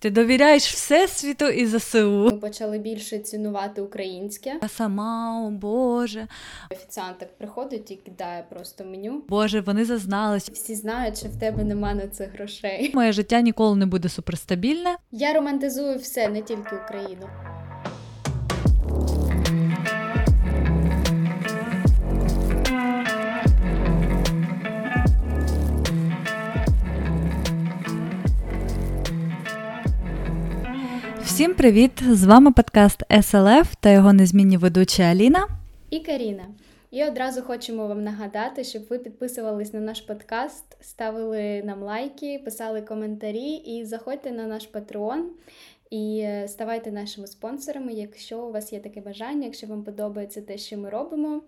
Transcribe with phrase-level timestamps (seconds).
[0.00, 2.24] Ти довіряєш Всесвіту і ЗСУ.
[2.24, 4.58] Ми почали більше цінувати українське.
[4.62, 6.28] Я сама, о Боже.
[6.70, 9.22] Офіціант так приходить і кидає просто меню.
[9.28, 10.52] Боже, вони зазналися.
[10.54, 12.90] Всі знають, що в тебе нема на це грошей.
[12.94, 14.96] Моє життя ніколи не буде суперстабільне.
[15.12, 17.28] Я романтизую все, не тільки Україну.
[31.40, 31.90] Всім привіт!
[32.10, 35.48] З вами подкаст СЛФ та його незмінні ведучі Аліна
[35.90, 36.44] і Каріна.
[36.90, 42.82] І одразу хочемо вам нагадати, щоб ви підписувались на наш подкаст, ставили нам лайки, писали
[42.82, 45.22] коментарі і заходьте на наш Patreon
[45.90, 50.58] і е, ставайте нашими спонсорами, якщо у вас є таке бажання, якщо вам подобається те,
[50.58, 51.42] що ми робимо.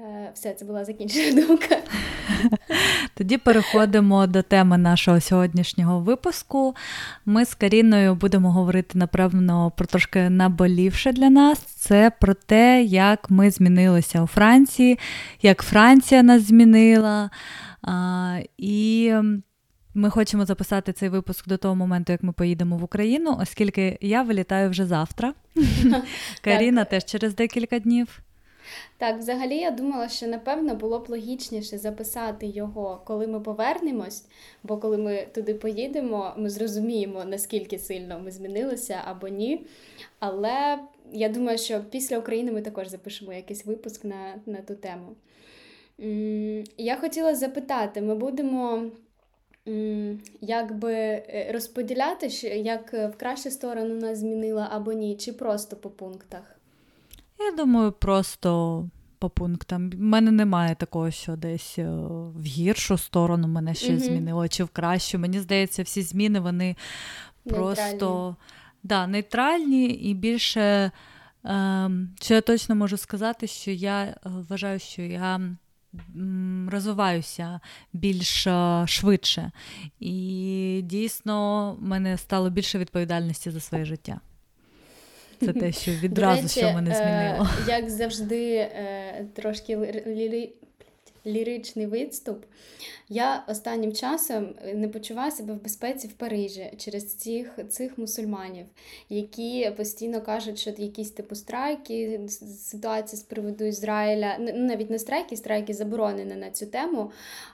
[0.00, 1.76] Е, все, це була закінчена думка.
[3.14, 6.74] Тоді переходимо до теми нашого сьогоднішнього випуску.
[7.26, 11.58] Ми з Каріною будемо говорити, напевно, про трошки наболівше для нас.
[11.58, 14.98] Це про те, як ми змінилися у Франції,
[15.42, 17.30] як Франція нас змінила.
[17.82, 19.12] А, І
[19.94, 24.22] ми хочемо записати цей випуск до того моменту, як ми поїдемо в Україну, оскільки я
[24.22, 25.34] вилітаю вже завтра.
[26.44, 28.23] Каріна теж через декілька днів.
[28.98, 34.26] Так, взагалі я думала, що напевно було б логічніше записати його, коли ми повернемось,
[34.62, 39.66] бо коли ми туди поїдемо, ми зрозуміємо, наскільки сильно ми змінилися або ні.
[40.18, 40.78] Але
[41.12, 45.16] я думаю, що після України ми також запишемо якийсь випуск на, на ту тему.
[46.78, 48.90] Я хотіла запитати: ми будемо.
[50.40, 56.58] Якби е, розподіляти, як в кращу сторону нас змінила або ні, чи просто по пунктах?
[57.44, 59.90] Я думаю, просто по пунктам.
[59.94, 61.86] У мене немає такого, що десь е,
[62.34, 65.18] в гіршу сторону мене ще mm змінило, чи в кращу.
[65.18, 66.76] Мені здається, всі зміни вони
[67.44, 68.36] просто
[68.82, 70.90] да, нейтральні і більше.
[71.44, 75.40] Ем, що я точно можу сказати, що я е, вважаю, що я
[76.68, 77.60] розвиваюся
[77.92, 79.50] більш е, швидше.
[80.00, 84.20] І дійсно в мене стало більше відповідальності за своє життя.
[85.44, 87.48] Це те, що відразу речі, що мене змінило.
[87.68, 89.76] Як завжди, е, трошки
[91.26, 92.44] ліричний відступ.
[93.08, 98.66] Я останнім часом не почуваю себе в безпеці в Парижі через цих цих мусульманів,
[99.08, 102.20] які постійно кажуть, що якісь типу страйки,
[102.58, 107.10] ситуація з приводу Ізраїля, ну навіть не страйки, страйки заборонені на цю тему.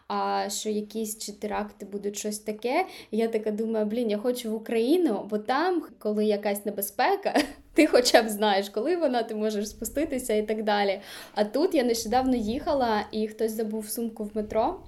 [0.09, 2.87] А що якісь чи теракти будуть щось таке.
[3.11, 7.35] я така думаю, блін, я хочу в Україну, бо там, коли якась небезпека,
[7.81, 11.01] ти хоча б знаєш, коли вона, ти можеш спуститися і так далі.
[11.35, 14.81] А тут я нещодавно їхала, і хтось забув сумку в метро.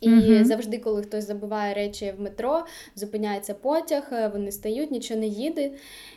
[0.00, 0.44] І mm-hmm.
[0.44, 2.64] завжди, коли хтось забуває речі в метро,
[2.94, 5.70] зупиняється потяг, е, вони стають, нічого не їде.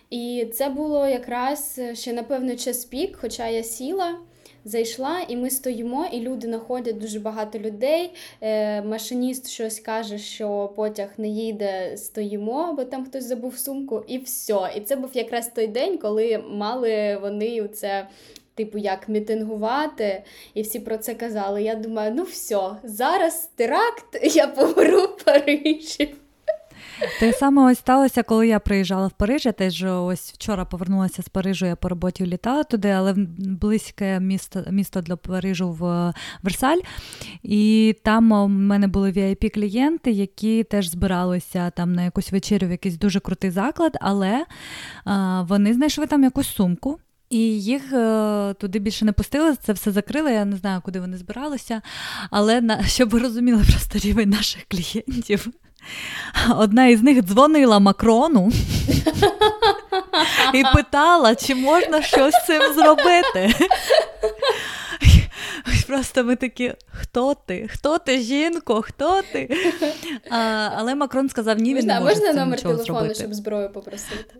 [0.09, 4.19] І це було якраз ще, напевно, час пік, хоча я сіла.
[4.65, 8.11] Зайшла, і ми стоїмо, і люди знаходять дуже багато людей.
[8.41, 14.17] Е, Машиніст щось каже, що потяг не їде, стоїмо, бо там хтось забув сумку, і
[14.17, 14.59] все.
[14.75, 18.07] І це був якраз той день, коли мали вони це.
[18.55, 21.63] Типу, як мітингувати, і всі про це казали.
[21.63, 26.15] Я думаю, ну все, зараз теракт, я помру в Парижі.
[27.19, 29.45] Те саме ось сталося, коли я приїжджала в Париж.
[29.45, 34.63] Я теж ось вчора повернулася з Парижу, я по роботі літала туди, але близьке місто
[34.71, 36.79] місто для Парижу в Версаль.
[37.43, 42.71] І там у мене були vip клієнти які теж збиралися там на якусь вечерю в
[42.71, 44.45] якийсь дуже крутий заклад, але
[45.05, 46.99] а, вони знайшли там якусь сумку.
[47.29, 50.33] І їх е, туди більше не пустили, це все закрили.
[50.33, 51.81] Я не знаю, куди вони збиралися.
[52.31, 55.47] Але на щоб ви розуміли просто рівень наших клієнтів,
[56.55, 58.51] Одна із них дзвонила Макрону
[60.53, 63.55] і питала, чи можна щось з цим зробити.
[65.89, 67.67] Просто ми такі, хто ти?
[67.67, 68.81] Хто ти, жінко?
[68.81, 69.49] Хто ти?
[70.29, 73.15] А, Але Макрон сказав, ні, він не може Можна цим номер телефону, зробити.
[73.15, 74.35] щоб зброю попросити?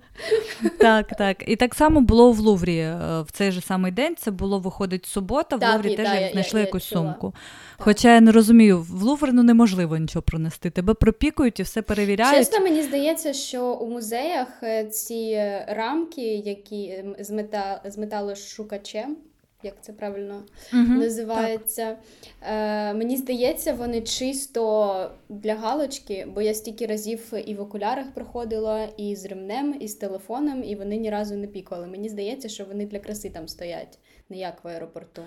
[0.80, 1.44] Так, так.
[1.48, 2.98] І так само було в Луврі е,
[3.28, 4.16] в цей же самий день.
[4.16, 7.32] Це було, виходить, субота, в так, Луврі і, теж да, знайшли я, якусь я сумку.
[7.32, 7.42] Так.
[7.78, 10.70] Хоча я не розумію, в Лувр ну, неможливо нічого пронести.
[10.70, 12.38] Тебе пропікують і все перевіряють.
[12.38, 19.18] Чесно, мені здається, що у музеях е, ці рамки, які з мета з металошукачем,
[19.64, 21.98] як це правильно угу, називається.
[22.42, 28.88] Е, Мені здається, вони чисто для галочки, бо я стільки разів і в окулярах проходила,
[28.98, 31.88] і з ремнем, і з телефоном, і вони ні разу не пікали.
[31.88, 35.22] Мені здається, що вони для краси там стоять, не як в аеропорту.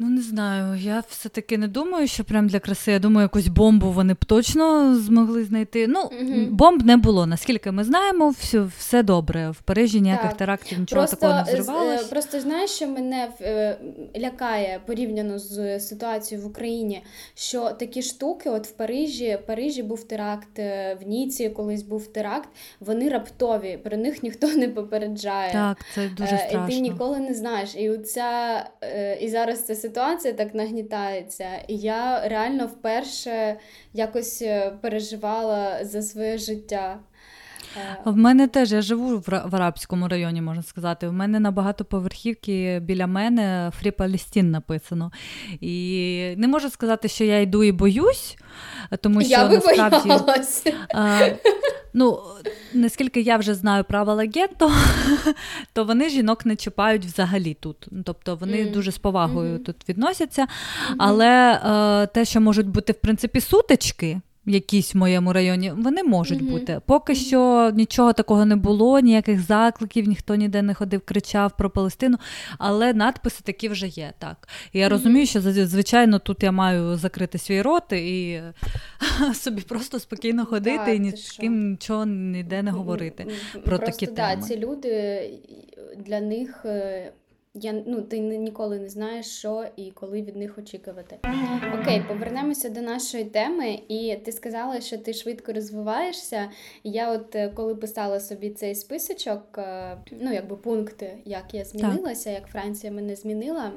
[0.00, 2.92] Ну, не знаю, я все-таки не думаю, що прям для краси.
[2.92, 5.86] Я думаю, якусь бомбу вони б точно змогли знайти.
[5.86, 6.46] Ну, угу.
[6.50, 7.26] бомб не було.
[7.26, 9.50] Наскільки ми знаємо, все все добре.
[9.50, 10.36] В Парижі ніяких так.
[10.36, 12.04] терактів, нічого просто, такого не зривалося.
[12.04, 13.78] Просто знаєш, що мене е,
[14.18, 17.02] лякає порівняно з ситуацією в Україні,
[17.34, 22.06] що такі штуки, от в Парижі, в Парижі був теракт, е, в Ніці колись був
[22.06, 22.48] теракт,
[22.80, 25.52] вони раптові, про них ніхто не попереджає.
[25.52, 26.66] Так, це дуже страшно.
[26.68, 27.74] І ти ніколи не знаєш.
[27.76, 28.64] І оця,
[29.20, 33.56] і зараз це ситуація так нагнітається, і я реально вперше
[33.92, 36.98] якось е, переживала за своє життя.
[38.04, 41.08] В мене теж я живу в арабському районі, можна сказати.
[41.08, 45.12] В мене на багатоповерхівки біля мене Фрі Палестін написано.
[45.60, 48.36] І не можу сказати, що я йду і боюсь,
[49.00, 50.10] тому що я насправді.
[50.94, 51.28] А,
[51.94, 52.20] ну,
[52.74, 54.72] Наскільки я вже знаю правила гетто,
[55.72, 57.88] то вони жінок не чіпають взагалі тут.
[58.04, 58.72] Тобто вони mm.
[58.72, 59.64] дуже з повагою mm-hmm.
[59.64, 60.42] тут відносяться.
[60.42, 60.94] Mm-hmm.
[60.98, 66.42] Але е, те, що можуть бути в принципі сутички, якісь в моєму районі, вони можуть
[66.42, 66.50] mm-hmm.
[66.50, 66.80] бути.
[66.86, 67.26] Поки mm-hmm.
[67.26, 72.16] що нічого такого не було, ніяких закликів, ніхто ніде не ходив, кричав про Палестину,
[72.58, 74.12] але надписи такі вже є.
[74.18, 74.48] так.
[74.72, 74.90] І я mm-hmm.
[74.90, 78.42] розумію, що звичайно тут я маю закрити свій рот і
[79.34, 83.26] собі просто спокійно ходити да, і ні з ким нічого ніде не говорити.
[83.52, 84.42] Про просто, такі да, теми.
[84.42, 85.22] Ці люди
[85.96, 86.66] для них.
[87.60, 91.18] Я ну ти ніколи не знаєш, що і коли від них очікувати.
[91.80, 96.50] Окей, повернемося до нашої теми, і ти сказала, що ти швидко розвиваєшся.
[96.84, 102.30] Я, от е, коли писала собі цей списочок, е, ну якби пункти, як я змінилася,
[102.30, 102.40] так.
[102.40, 103.72] як Франція мене змінила,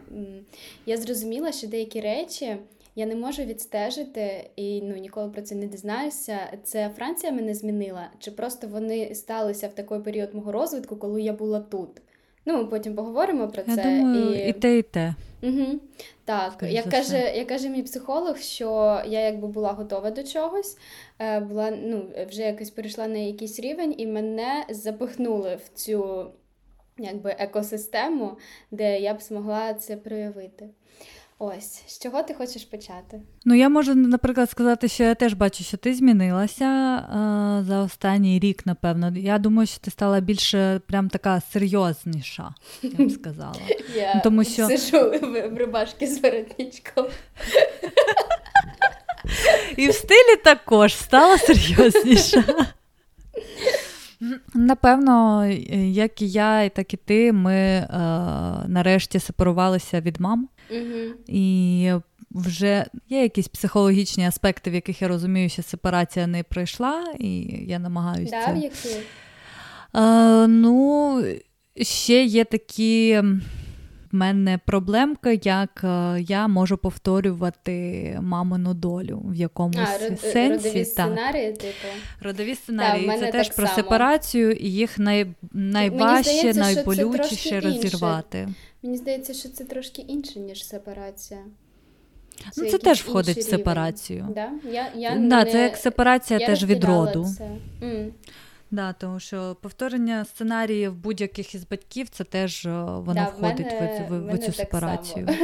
[0.86, 2.58] я зрозуміла, що деякі речі.
[2.96, 6.38] Я не можу відстежити і ну ніколи про це не дізнаюся.
[6.64, 11.34] Це Франція мене змінила, чи просто вони сталися в такий період мого розвитку, коли я
[11.34, 11.90] була тут.
[12.46, 13.84] Ну, ми потім поговоримо про Я це.
[13.84, 14.50] Думаю, і...
[14.50, 15.16] і те, і те.
[15.44, 15.80] Угу.
[16.26, 20.78] Так, як каже як каже мій психолог, що я якби була готова до чогось,
[21.20, 26.32] е, була ну, вже якось перейшла на якийсь рівень, і мене запихнули в цю
[26.98, 28.38] якби, екосистему,
[28.72, 30.70] де я б змогла це проявити.
[31.44, 33.22] Ось, з чого ти хочеш почати?
[33.46, 38.40] Ну, я можу, наприклад, сказати, що я теж бачу, що ти змінилася а, за останній
[38.40, 39.14] рік, напевно.
[39.16, 43.56] Я думаю, що ти стала більше прям така серйозніша, я б сказала.
[43.96, 44.68] Я Тому що...
[44.68, 47.06] сижу в рубашці з воротничком.
[49.78, 52.44] І в стилі також стала серйозніша.
[54.54, 55.46] Напевно,
[55.76, 57.88] як і я, і так і ти, ми е,
[58.68, 60.50] нарешті сепарувалися від мам.
[60.72, 61.14] Угу.
[61.28, 61.92] І
[62.32, 67.80] вже є якісь психологічні аспекти, в яких я розумію, що сепарація не пройшла, і я
[67.80, 68.44] намагаюся.
[68.48, 68.96] Да, які?
[69.94, 71.24] А, ну,
[71.76, 73.24] ще є такі
[74.12, 80.68] в мене проблемка, як е, я можу повторювати мамину долю в якомусь а, сенсі.
[80.68, 81.88] Родові сценарії, типу.
[82.22, 83.08] Родові сценарії.
[83.08, 83.76] Да, це теж про само.
[83.76, 85.28] сепарацію, і їх най...
[85.52, 88.40] найважче, здається, найболючіше розірвати.
[88.40, 88.56] Інше.
[88.84, 91.40] Мені здається, що це трошки інше, ніж сепарація.
[92.52, 94.28] Це, ну, це теж входить в сепарацію.
[94.36, 94.50] Да?
[94.72, 95.52] Я, я да, не...
[95.52, 97.26] Це як сепарація я теж від роду.
[97.38, 97.50] Це.
[97.86, 98.10] Mm.
[98.72, 104.08] Да, тому що повторення сценаріїв будь-яких із батьків це теж воно да, входить в, мене,
[104.10, 105.28] в, в, в цю сепарацію.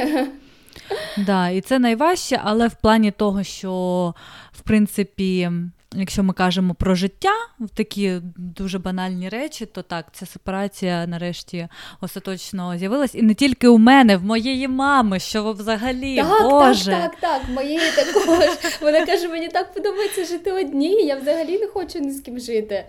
[1.17, 4.13] Да, І це найважче, але в плані того, що
[4.51, 5.51] в принципі
[5.95, 11.67] Якщо ми кажемо про життя в такі дуже банальні речі, то так, ця сепарація нарешті
[12.01, 13.15] остаточно з'явилась.
[13.15, 16.91] І не тільки у мене, в моєї мами, що взагалі так, Боже.
[16.91, 18.47] Так, так, так, моєї також.
[18.81, 22.85] Вона каже, мені так подобається жити одній, я взагалі не хочу ні з ким жити.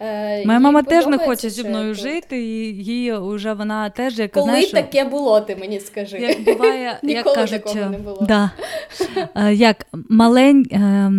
[0.00, 2.02] Е, Моя мама теж не хоче зі мною тут.
[2.02, 6.18] жити, і її вже вона теж як Коли знаєш, таке було, ти мені скажи.
[6.18, 8.26] Як буває, як кажуть, такого не було.
[8.28, 8.50] Да,
[9.36, 10.66] е, як малень.
[10.72, 11.12] Е,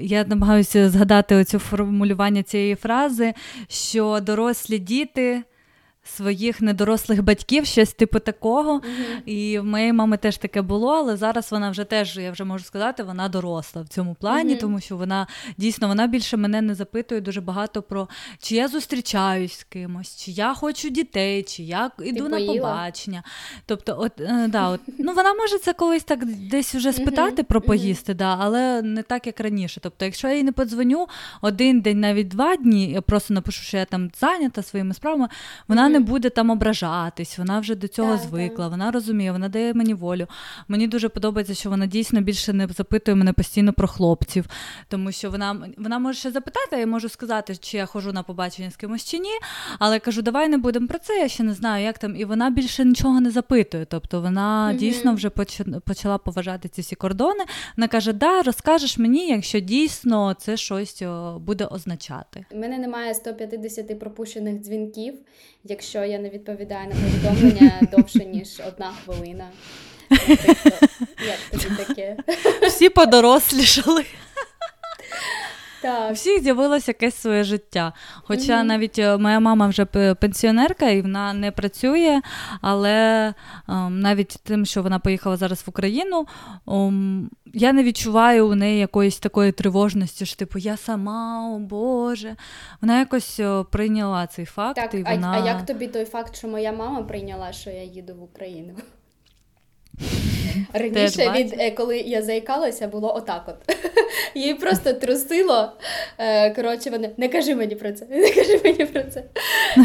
[0.00, 3.34] я намагаюся згадати оцю формулювання цієї фрази,
[3.68, 5.42] що дорослі діти
[6.04, 8.78] своїх недорослих батьків, щось типу такого.
[8.78, 9.22] Mm-hmm.
[9.26, 12.64] І в моєї мами теж таке було, але зараз вона вже теж, я вже можу
[12.64, 14.60] сказати, вона доросла в цьому плані, mm-hmm.
[14.60, 19.58] тому що вона дійсно вона більше мене не запитує дуже багато про чи я зустрічаюсь
[19.58, 23.22] з кимось, чи я хочу дітей, чи я йду на побачення.
[23.66, 27.46] Тобто, от, е, да, от, ну вона може це колись так десь вже спитати mm-hmm.
[27.46, 29.80] про поїсти, да, але не так, як раніше.
[29.80, 31.06] Тобто, якщо я їй не подзвоню
[31.40, 35.28] один день, навіть два дні, я просто напишу, що я там зайнята своїми справами,
[35.68, 38.70] вона не буде там ображатись, вона вже до цього так, звикла, так.
[38.70, 40.26] вона розуміє, вона дає мені волю.
[40.68, 44.46] Мені дуже подобається, що вона дійсно більше не запитує мене постійно про хлопців,
[44.88, 48.70] тому що вона вона може ще запитати, я можу сказати, чи я ходжу на побачення
[48.70, 49.32] з кимось чи ні.
[49.78, 51.18] Але кажу, давай не будемо про це.
[51.18, 52.16] Я ще не знаю, як там.
[52.16, 53.84] І вона більше нічого не запитує.
[53.84, 54.76] Тобто вона mm-hmm.
[54.76, 55.30] дійсно вже
[55.84, 57.44] почала поважати ці всі кордони.
[57.76, 61.02] Вона каже: Да, розкажеш мені, якщо дійсно це щось
[61.36, 62.44] буде означати.
[62.50, 65.14] У мене немає 150 пропущених дзвінків,
[65.64, 69.48] якщо я не відповідаю на повідомлення довше ніж одна хвилина.
[71.26, 72.16] Як тобі таке?
[72.68, 74.04] Всі подорослішали.
[75.82, 76.10] Так.
[76.10, 77.92] У всіх з'явилося якесь своє життя.
[78.22, 78.62] Хоча mm-hmm.
[78.62, 79.84] навіть е, моя мама вже
[80.14, 82.20] пенсіонерка і вона не працює,
[82.60, 83.34] але
[83.68, 86.26] ем, навіть тим, що вона поїхала зараз в Україну,
[86.68, 92.36] ем, я не відчуваю у неї якоїсь такої тривожності, що типу я сама, о Боже.
[92.80, 94.76] Вона якось прийняла цей факт.
[94.76, 95.30] Так, і вона...
[95.30, 98.74] А, а як тобі той факт, що моя мама прийняла, що я їду в Україну?
[100.72, 103.76] Раніше, від, е, коли я заїкалася, було отак от.
[104.34, 105.72] Її просто трусило.
[106.18, 109.24] Е, коротше, вони не кажи мені про це, не кажи мені про це.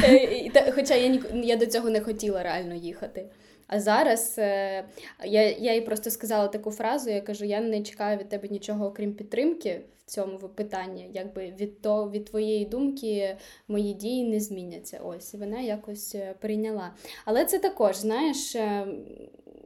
[0.03, 3.25] Е, хоча я я до цього не хотіла реально їхати.
[3.67, 8.29] А зараз я я їй просто сказала таку фразу: я кажу: я не чекаю від
[8.29, 11.09] тебе нічого, окрім підтримки в цьому питанні.
[11.13, 14.99] Якби від то, від твоєї думки мої дії не зміняться.
[15.05, 16.93] Ось і вона якось прийняла.
[17.25, 18.55] Але це також, знаєш,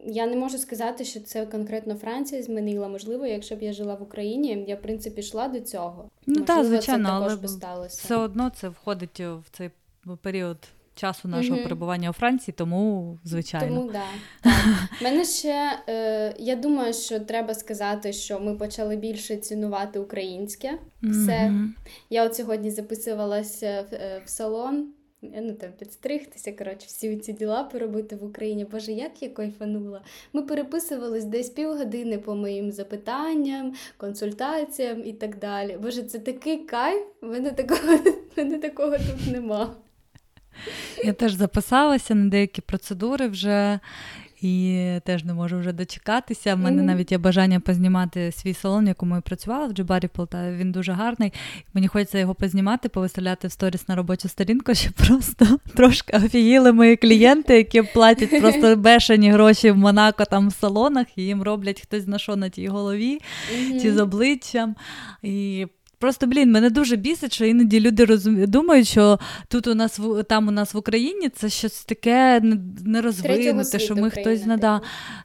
[0.06, 2.88] я не можу сказати, що це конкретно Франція змінила.
[2.88, 6.10] Можливо, якщо б я жила в Україні, я в принципі йшла до цього.
[6.26, 8.02] Ну так, звичайно, це але би сталося.
[8.04, 9.70] все одно це входить в цей
[10.22, 10.58] період.
[10.96, 11.64] Часу нашого mm-hmm.
[11.64, 13.76] перебування у Франції, тому звичайно.
[13.76, 14.04] Тому да.
[14.42, 14.54] так.
[15.02, 21.32] Мене ще е, я думаю, що треба сказати, що ми почали більше цінувати українське все.
[21.32, 21.68] Mm-hmm.
[22.10, 24.88] Я от сьогодні записувалася в, е, в салон
[25.22, 28.66] ну там підстригтися, коротше, всі ці діла поробити в Україні.
[28.66, 30.02] Боже, як я кайфанула.
[30.34, 35.78] Ми переписувались десь півгодини по моїм запитанням, консультаціям і так далі.
[35.82, 38.00] Боже, це такий кайф, мене такого,
[38.38, 39.76] мене такого тут нема.
[41.04, 43.80] Я теж записалася на деякі процедури вже
[44.42, 46.54] і теж не можу вже дочекатися.
[46.54, 46.86] У мене mm-hmm.
[46.86, 50.58] навіть є бажання познімати свій салон, в якому я працювала в Джибарі Полтаві.
[50.58, 51.34] Він дуже гарний.
[51.74, 56.96] Мені хочеться його познімати, повиставляти в сторіс на робочу сторінку, щоб просто трошки офігіли мої
[56.96, 62.08] клієнти, які платять просто бешені гроші в Монако там в салонах, і їм роблять хтось
[62.08, 63.20] на що на тій голові,
[63.54, 63.82] mm-hmm.
[63.82, 64.76] чи з обличчям.
[65.24, 65.68] І
[66.02, 70.48] Просто блін, мене дуже бісить, що іноді люди розуміють, думають, що тут у нас там
[70.48, 72.42] у нас в Україні це щось таке
[72.86, 74.82] нерозвинуте, що ми хтось нада.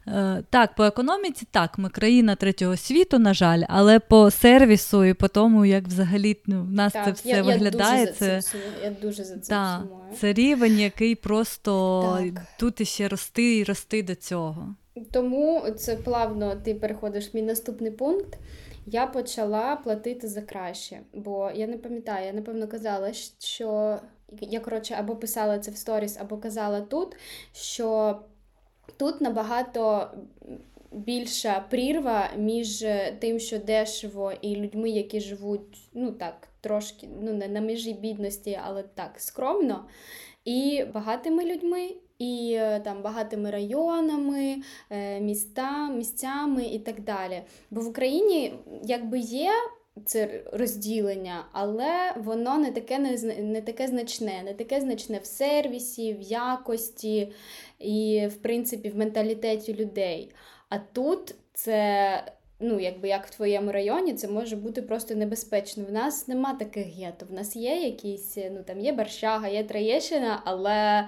[0.07, 5.13] Е, так, по економіці, так, ми країна третього світу, на жаль, але по сервісу і
[5.13, 7.99] по тому, як взагалі ну, в нас так, це все я, виглядає.
[7.99, 9.81] Я дуже це, за я дуже за це так,
[10.19, 12.43] Це рівень, який просто так.
[12.59, 14.75] тут іще рости і рости до цього.
[15.11, 18.37] Тому це плавно ти переходиш в мій наступний пункт
[18.89, 20.99] я почала платити за краще.
[21.13, 23.99] Бо я не пам'ятаю, я напевно казала, що
[24.41, 27.15] я коротше або писала це в сторіс, або казала тут,
[27.53, 28.19] що
[28.97, 30.11] тут набагато.
[30.91, 32.85] Більша прірва між
[33.19, 38.59] тим, що дешево, і людьми, які живуть, ну так, трошки ну не на межі бідності,
[38.63, 39.85] але так скромно,
[40.45, 47.41] і багатими людьми, і е, там багатими районами, е, міста, місцями і так далі.
[47.71, 49.51] Бо в Україні якби є.
[50.05, 52.99] Це розділення, але воно не таке
[53.39, 57.31] не, таке значне, не таке значне в сервісі, в якості
[57.79, 60.31] і, в принципі, в менталітеті людей.
[60.69, 62.23] А тут це
[62.59, 65.85] ну, якби як в твоєму районі, це може бути просто небезпечно.
[65.85, 67.25] В нас нема таких гетто.
[67.25, 71.07] В нас є якісь, ну там є Барщага, є Троєщина, але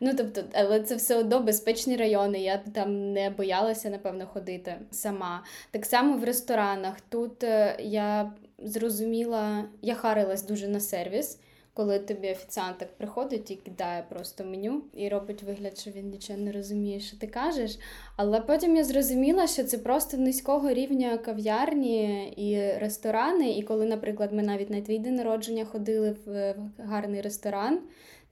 [0.00, 2.40] ну тобто, але це все одно безпечні райони.
[2.40, 5.44] Я там не боялася, напевно, ходити сама.
[5.70, 7.00] Так само в ресторанах.
[7.08, 11.38] Тут е, я зрозуміла, я харилась дуже на сервіс
[11.78, 16.52] коли тобі офіціант приходить і кидає просто меню і робить вигляд, що він нічого не
[16.52, 17.78] розуміє, що ти кажеш.
[18.16, 23.50] Але потім я зрозуміла, що це просто низького рівня кав'ярні і ресторани.
[23.50, 27.80] І коли, наприклад, ми навіть на твій день народження ходили в гарний ресторан.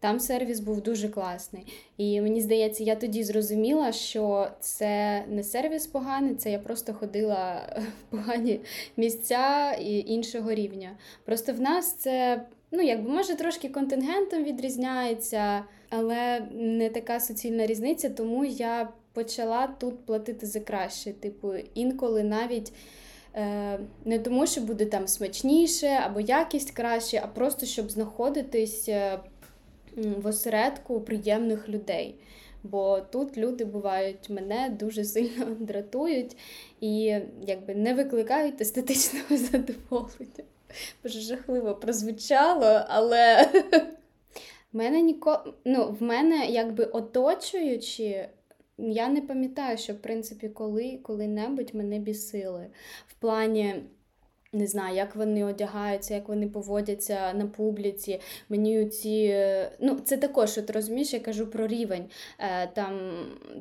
[0.00, 1.67] Там сервіс був дуже класний.
[1.97, 7.62] І мені здається, я тоді зрозуміла, що це не сервіс поганий, це я просто ходила
[7.79, 8.61] в погані
[8.97, 10.91] місця і іншого рівня.
[11.25, 18.11] Просто в нас це ну якби може трошки контингентом відрізняється, але не така суцільна різниця,
[18.11, 21.12] тому я почала тут платити за краще.
[21.12, 22.73] Типу, інколи навіть.
[23.35, 29.19] Е, не тому, що буде там смачніше або якість краще, а просто щоб знаходитись е,
[29.97, 32.19] в осередку приємних людей.
[32.62, 36.37] Бо тут люди бувають мене дуже сильно дратують
[36.81, 40.45] і якби не викликають естетичного задоволення.
[41.03, 43.87] Боже, жахливо прозвучало, але в
[44.76, 45.55] мене ніко...
[45.65, 48.29] ну, в мене якби оточуючи,
[48.79, 52.67] я не пам'ятаю, що в принципі коли коли-небудь мене бісили.
[53.07, 53.75] В плані
[54.57, 58.21] не знаю, як вони одягаються, як вони поводяться на публіці.
[58.49, 59.37] Мені ці,
[59.81, 62.05] ну це також от розумієш, я кажу про рівень.
[62.39, 63.11] Е, там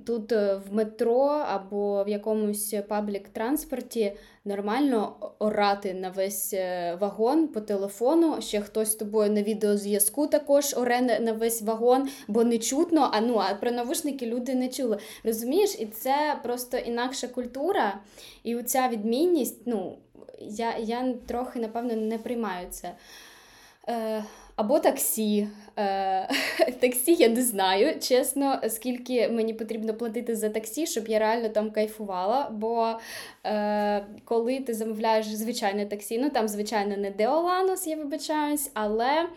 [0.05, 4.13] тут е, в метро або в якомусь паблік транспорті
[4.45, 8.41] нормально орати на весь е, вагон по телефону.
[8.41, 13.09] Ще хтось з тобою на відеозв'язку також оре на весь вагон, бо не чутно.
[13.13, 14.97] А ну а про навушники люди не чули.
[15.23, 17.99] Розумієш, і це просто інакша культура,
[18.43, 19.97] і оця відмінність, ну
[20.39, 22.91] я я трохи, напевно, не приймаю це.
[23.89, 24.23] Е,
[24.55, 25.47] Або таксі.
[25.77, 26.29] Е,
[26.79, 31.71] Таксі я не знаю, чесно, скільки мені потрібно платити за таксі, щоб я реально там
[31.71, 32.49] кайфувала.
[32.51, 32.93] Бо
[33.45, 39.29] е, коли ти замовляєш звичайне таксі, ну там, звичайно, не Деоланос, я вибачаюсь, але.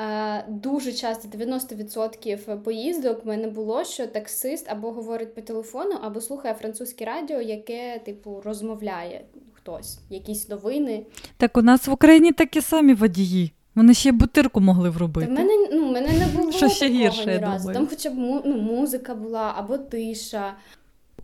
[0.00, 6.20] Е, дуже часто 90% поїздок в мене було, що таксист або говорить по телефону, або
[6.20, 9.24] слухає французьке радіо, яке, типу, розмовляє
[9.64, 11.06] хтось, якісь новини.
[11.36, 13.52] Так у нас в Україні такі самі водії.
[13.74, 15.26] Вони ще бутирку могли вробити.
[15.26, 17.72] Та в мене ну, мене не було Що ще такого гірше, ні разу.
[17.72, 20.54] Там хоча б ну, музика була або тиша.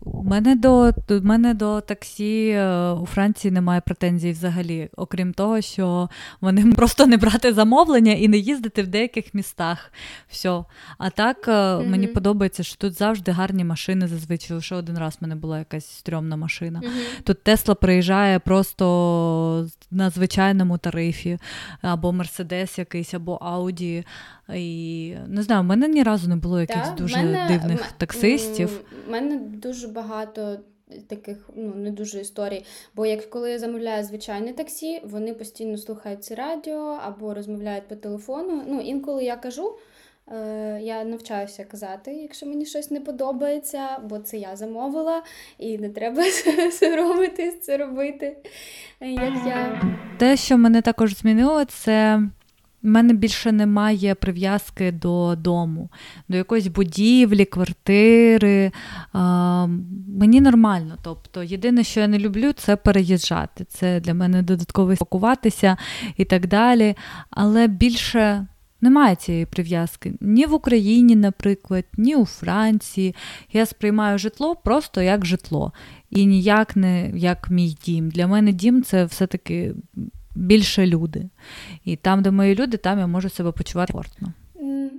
[0.03, 5.61] У мене до у мене до таксі е, у Франції немає претензій взагалі, окрім того,
[5.61, 6.09] що
[6.41, 9.91] вони просто не брати замовлення і не їздити в деяких містах.
[10.29, 10.63] Все.
[10.97, 11.89] А так mm-hmm.
[11.89, 14.07] мені подобається, що тут завжди гарні машини.
[14.07, 16.79] Зазвичай лише один раз в мене була якась стрьомна машина.
[16.79, 17.23] Mm-hmm.
[17.23, 21.37] Тут Тесла приїжджає просто на звичайному тарифі,
[21.81, 24.05] або Мерседес якийсь, або Ауді.
[24.55, 27.87] І не знаю, в мене ні разу не було якихось да, дуже мене, дивних м-
[27.97, 28.81] таксистів.
[29.07, 30.59] У мене дуже багато.
[31.07, 32.65] Таких ну не дуже історій.
[32.95, 37.95] Бо як коли я замовляю звичайне таксі, вони постійно слухають це радіо або розмовляють по
[37.95, 38.63] телефону.
[38.67, 39.75] Ну, інколи я кажу,
[40.27, 45.23] е, я навчаюся казати, якщо мені щось не подобається, бо це я замовила,
[45.57, 46.23] і не треба
[46.71, 48.37] соромитись це робити.
[49.01, 49.81] Як я...
[50.17, 52.21] Те, що мене також змінило, це.
[52.83, 55.89] У мене більше немає прив'язки до дому,
[56.29, 58.71] до якоїсь будівлі, квартири.
[59.13, 59.67] А,
[60.07, 60.97] Мені нормально.
[61.01, 63.65] Тобто, єдине, що я не люблю, це переїжджати.
[63.65, 65.77] Це для мене додатково спакуватися
[66.17, 66.95] і так далі.
[67.29, 68.47] Але більше
[68.81, 73.15] немає цієї прив'язки ні в Україні, наприклад, ні у Франції.
[73.53, 75.73] Я сприймаю житло просто як житло.
[76.09, 78.09] І ніяк не як мій дім.
[78.09, 79.73] Для мене дім це все-таки
[80.41, 81.29] більше люди.
[81.85, 84.33] І там, де мої люди, там я можу себе почувати комфортно.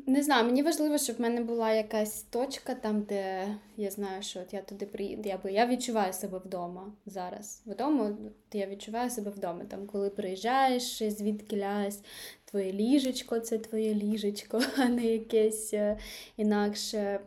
[0.06, 4.40] Не знаю, мені важливо, щоб в мене була якась точка там, де я знаю, що
[4.40, 5.28] от я туди приїду.
[5.28, 7.62] Я, я відчуваю себе вдома зараз.
[7.66, 8.16] Вдома
[8.52, 9.64] я відчуваю себе вдома.
[9.68, 12.02] Там, коли приїжджаєш, звідки лясь,
[12.44, 15.98] твоє ліжечко це твоє ліжечко, а не якесь е,
[16.36, 17.20] інакше.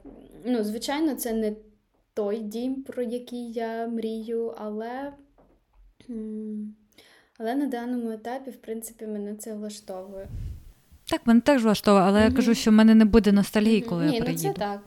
[0.45, 1.55] Ну, Звичайно, це не
[2.13, 5.13] той дім, про який я мрію, але.
[7.39, 10.27] Але на даному етапі, в принципі, мене це влаштовує.
[11.05, 14.05] Так, мене теж влаштовує, але mm я кажу, що в мене не буде ностальгії, коли
[14.05, 14.43] Ні, я переїду.
[14.43, 14.81] Ні, ну це так.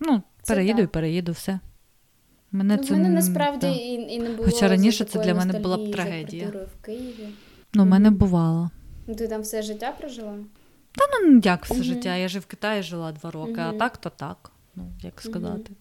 [0.00, 0.84] Ну, це переїду так.
[0.84, 1.60] і переїду, все.
[2.52, 2.92] Мене ну, це...
[2.92, 3.72] мене насправді да.
[3.72, 4.48] і, і не було.
[4.50, 6.48] Хоча раніше це для мене була б трагедія.
[6.48, 7.28] в Києві.
[7.74, 8.70] Ну, в мене бувало.
[9.18, 10.38] Ти там все життя прожила?
[10.92, 12.16] Та ну як все життя.
[12.16, 14.52] Я ж в Китаї жила два роки, а так, то так.
[14.74, 15.72] Ну, як сказати.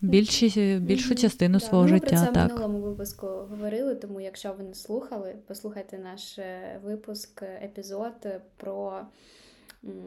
[0.00, 2.20] Більші, більшу частину свого Ми життя.
[2.20, 6.80] Ми про це в минулому випуску говорили, тому якщо ви не слухали, послухайте наш е,
[6.84, 8.12] випуск, епізод
[8.56, 9.00] про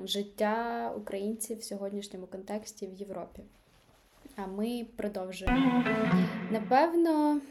[0.06, 3.42] життя українців в сьогоднішньому контексті в Європі.
[4.36, 5.84] А ми продовжуємо.
[6.52, 7.42] Напевно,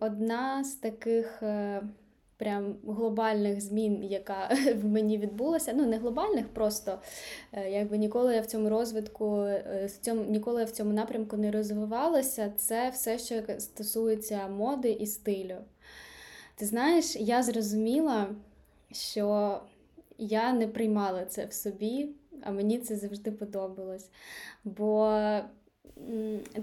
[0.00, 1.82] одна з таких е,
[2.36, 5.72] прям глобальних змін, яка в мені відбулася.
[5.76, 6.98] Ну, не глобальних, просто
[7.52, 11.36] е, якби ніколи я в цьому розвитку, е, в цьому, ніколи я в цьому напрямку
[11.36, 12.52] не розвивалася.
[12.56, 15.56] Це все, що стосується моди і стилю.
[16.56, 18.26] Ти знаєш, я зрозуміла,
[18.92, 19.60] що
[20.18, 22.08] я не приймала це в собі,
[22.42, 24.10] а мені це завжди подобалось.
[24.64, 25.18] Бо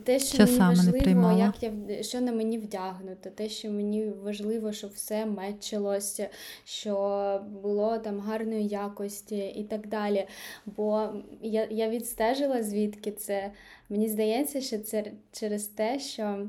[0.03, 4.73] те, що, що мені важливо, як я що на мені вдягнуто, те, що мені важливо,
[4.73, 6.29] щоб все мечилося,
[6.65, 10.27] що було там гарної якості і так далі.
[10.65, 11.09] Бо
[11.41, 13.51] я я відстежила, звідки це.
[13.89, 16.47] Мені здається, що це через те, що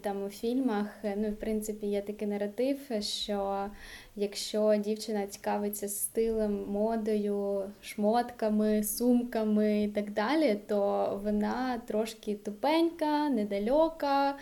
[0.00, 3.70] там у фільмах, ну, в принципі, є такий наратив, що
[4.16, 14.36] якщо дівчина цікавиться стилем, модою, шмотками, сумками і так далі, то вона трошки тупенька, недалека,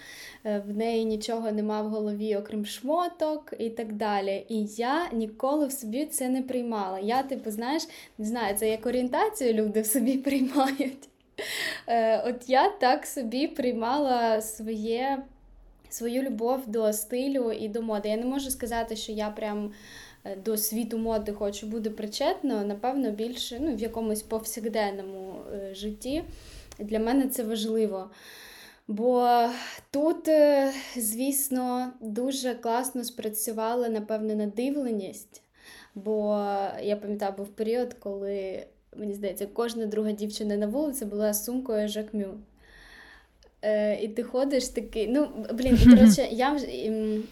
[0.44, 4.46] е, в неї нічого нема в голові, окрім шмоток і так далі.
[4.48, 6.98] І я ніколи в собі це не приймала.
[6.98, 7.82] Я, типу, знаєш,
[8.18, 11.09] не знаю, це як орієнтацію люди в собі приймають.
[11.86, 15.22] Е, от я так собі приймала своє,
[15.88, 18.08] свою любов до стилю і до моди.
[18.08, 19.72] Я не можу сказати, що я прям
[20.24, 26.24] е, до світу моди хочу бути причетна, напевно, більше ну, в якомусь повсякденному е, житті.
[26.78, 28.10] Для мене це важливо.
[28.88, 29.46] Бо
[29.90, 30.28] тут,
[30.96, 35.42] звісно, дуже класно спрацювала, напевно, надивленість.
[35.94, 36.32] Бо
[36.82, 42.40] я пам'ятаю, був період, коли мені здається, кожна друга дівчина на вулиці була сумкою Жакмю.
[43.62, 45.08] Е, І ти ходиш такий.
[45.08, 46.66] Ну, блін, коротше, я вже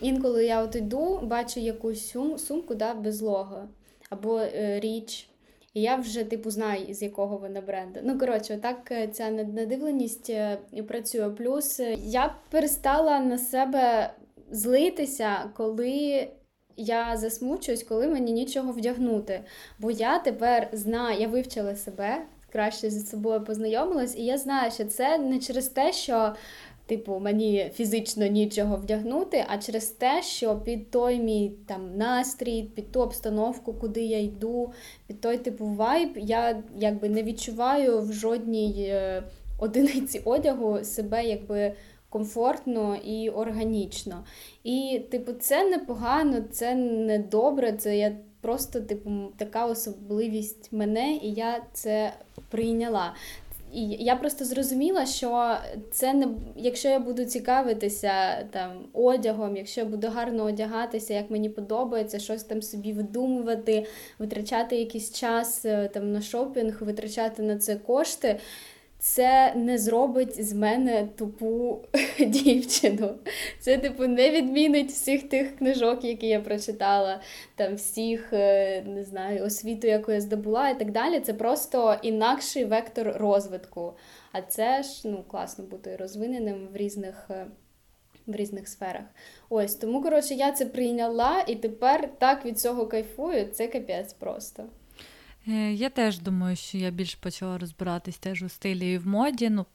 [0.00, 3.68] інколи я от йду, бачу якусь сум, сумку да, без лого
[4.10, 5.28] або е, річ.
[5.74, 8.00] І я вже типу знаю, з якого вона бренду.
[8.02, 11.30] Ну, коротше, так е, ця надивленість е, працює.
[11.30, 14.14] Плюс е, я перестала на себе
[14.50, 16.28] злитися, коли
[16.78, 19.40] я засмучуюсь, коли мені нічого вдягнути.
[19.78, 24.84] Бо я тепер знаю, я вивчила себе, краще зі собою познайомилась, і я знаю, що
[24.84, 26.34] це не через те, що.
[26.86, 32.92] Типу, мені фізично нічого вдягнути, а через те, що під той мій там настрій, під
[32.92, 34.72] ту обстановку, куди я йду,
[35.06, 39.22] під той типу вайб, я якби не відчуваю в жодній е,
[39.58, 41.72] одиниці одягу себе якби
[42.08, 44.24] комфортно і органічно.
[44.64, 51.32] І, типу, це непогано, це не добре, це я просто, типу, така особливість мене, і
[51.32, 52.12] я це
[52.50, 53.14] прийняла.
[53.74, 55.56] І я просто зрозуміла, що
[55.90, 61.48] це не якщо я буду цікавитися там одягом, якщо я буду гарно одягатися, як мені
[61.48, 63.86] подобається, щось там собі видумувати,
[64.18, 68.40] витрачати якийсь час е, там на шопінг, витрачати на це кошти
[68.98, 71.84] це не зробить з мене тупу
[72.26, 73.10] дівчину.
[73.60, 77.20] Це, типу, не відмінить всіх тих книжок, які я прочитала,
[77.56, 81.20] там всіх, е, не знаю, освіту, яку я здобула, і так далі.
[81.20, 83.92] Це просто інакший вектор розвитку.
[84.32, 87.26] А це ж ну, класно бути розвиненим в різних.
[87.30, 87.46] Е,
[88.26, 89.02] в різних сферах.
[89.48, 93.46] Ось тому, коротше, я це прийняла і тепер так від цього кайфую.
[93.52, 94.64] Це капець просто.
[95.48, 99.50] Е, я теж думаю, що я більш почала розбиратись теж у стилі і в моді.
[99.50, 99.66] Ну,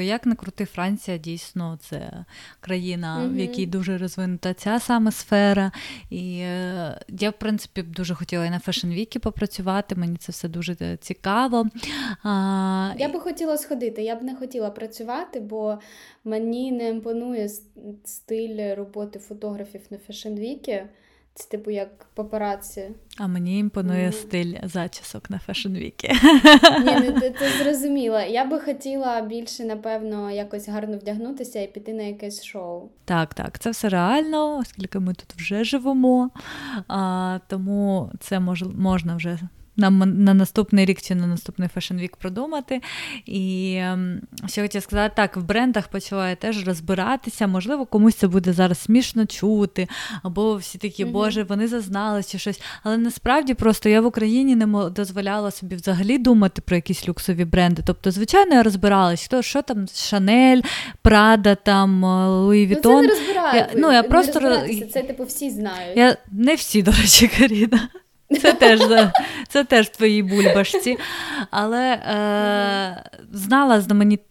[0.00, 2.24] як не крути, Франція дійсно це
[2.60, 3.34] країна, mm-hmm.
[3.34, 5.72] в якій дуже розвинута ця саме сфера.
[6.10, 10.32] І е, я, в принципі, дуже хотіла і на Fashion Week і попрацювати, мені це
[10.32, 11.66] все дуже е, цікаво.
[12.22, 15.78] А, Я би хотіла сходити, я б не хотіла працювати, бо
[16.24, 17.48] мені не імпонує
[18.04, 20.82] стиль роботи фотографів на Fashion Week і.
[21.38, 22.90] Це типу як папараці.
[23.18, 24.12] А мені імпонує mm.
[24.12, 26.12] стиль зачісок на Fashion Week и.
[26.84, 28.22] Ні, ну ти, ти зрозуміла.
[28.22, 32.88] Я би хотіла більше, напевно, якось гарно вдягнутися і піти на якесь шоу.
[33.04, 36.30] Так, так, це все реально, оскільки ми тут вже живемо,
[36.88, 39.38] а, тому це мож, можна вже
[39.76, 42.80] нам на наступний рік чи на наступний Fashion Week продумати.
[43.26, 47.46] І ем, що хотіла сказати, так, в брендах почала я теж розбиратися.
[47.46, 49.88] Можливо, комусь це буде зараз смішно чути,
[50.22, 51.04] або всі такі.
[51.04, 52.60] Боже, вони зазнали чи щось.
[52.82, 57.82] Але насправді просто я в Україні не дозволяла собі взагалі думати про якісь люксові бренди.
[57.86, 60.60] Тобто, звичайно, я розбиралась, хто що там, Шанель,
[61.02, 63.04] Прада, там, Луї Вітон.
[63.04, 63.74] Ну, це не розбирати.
[63.76, 64.40] Ну, я просто...
[64.92, 65.96] Це, типу, всі знають.
[65.96, 66.16] Я...
[66.32, 67.88] Не всі, до речі, Каріна.
[68.42, 68.80] Це теж
[69.48, 70.98] це теж твої бульбашці.
[71.50, 73.84] Але е, знала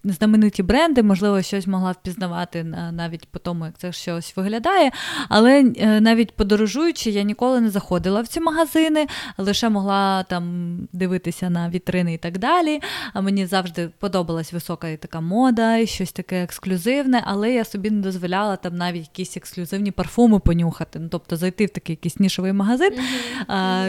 [0.04, 4.92] знамениті бренди, можливо, щось могла впізнавати навіть по тому, як це щось виглядає.
[5.30, 11.50] Але е, навіть подорожуючи, я ніколи не заходила в ці магазини, лише могла там дивитися
[11.50, 12.82] на вітрини і так далі.
[13.14, 18.56] А мені завжди подобалась висока така мода, щось таке ексклюзивне, але я собі не дозволяла
[18.56, 21.00] там навіть якісь ексклюзивні парфуми понюхати.
[21.00, 22.94] Ну, Тобто зайти в такий якийсь нішовий магазин.
[22.94, 23.85] Mm-hmm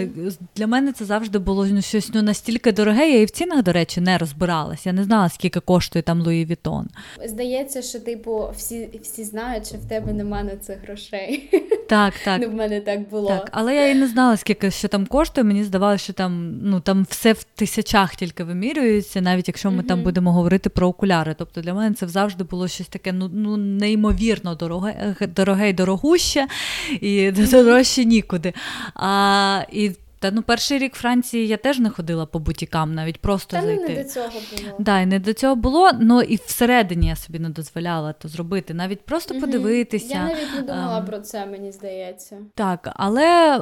[0.56, 3.10] для мене це завжди було ну, щось ну, настільки дороге.
[3.10, 4.82] Я і в цінах, до речі, не розбиралася.
[4.88, 6.88] Я не знала, скільки коштує там Луї Вітон.
[7.24, 11.50] Здається, що типу всі всі знають, що в тебе нема на це грошей.
[11.88, 12.40] Так, так.
[12.42, 13.28] Ну, в мене так було.
[13.28, 15.44] Так, Але я і не знала, скільки що там коштує.
[15.44, 19.86] Мені здавалося, що там ну там все в тисячах тільки вимірюється, навіть якщо ми mm-hmm.
[19.86, 21.34] там будемо говорити про окуляри.
[21.38, 26.46] Тобто для мене це завжди було щось таке ну ну неймовірно дороге, дороге і дорогуще,
[27.00, 28.52] і дорожче нікуди.
[28.94, 29.85] А, І
[30.18, 33.86] Та ну перший рік Франції я теж не ходила по бутікам, навіть просто Та зайти.
[33.86, 34.76] Та не до цього було.
[34.78, 38.74] Да, і не до цього було, ну і всередині я собі не дозволяла то зробити,
[38.74, 39.40] навіть просто угу.
[39.40, 40.14] подивитися.
[40.14, 42.36] Я навіть не думала um, про це, мені здається.
[42.54, 43.60] Так, але е,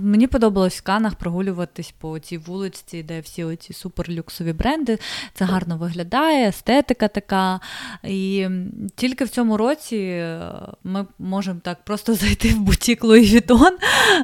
[0.00, 4.98] мені подобалось в Канах прогулюватись по цій вулиці, де всі оці суперлюксові бренди.
[5.34, 7.60] Це гарно виглядає, естетика така.
[8.04, 8.48] І
[8.94, 10.52] тільки в цьому році е,
[10.84, 13.78] ми можемо так просто зайти в бутік Луї Вітон,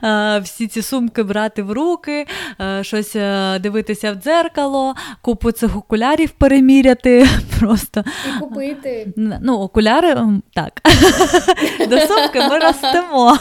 [0.05, 2.27] е, всі ці сумки брати в руки,
[2.61, 7.29] е, щось е, дивитися в дзеркало, купу цих окулярів переміряти.
[7.61, 8.05] просто.
[8.29, 9.13] І купити.
[9.17, 10.17] Ну, окуляри
[10.55, 10.81] так.
[11.89, 13.39] До сумки ми ростемо.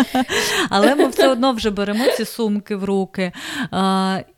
[0.70, 3.32] Але ми все одно вже беремо ці сумки в руки.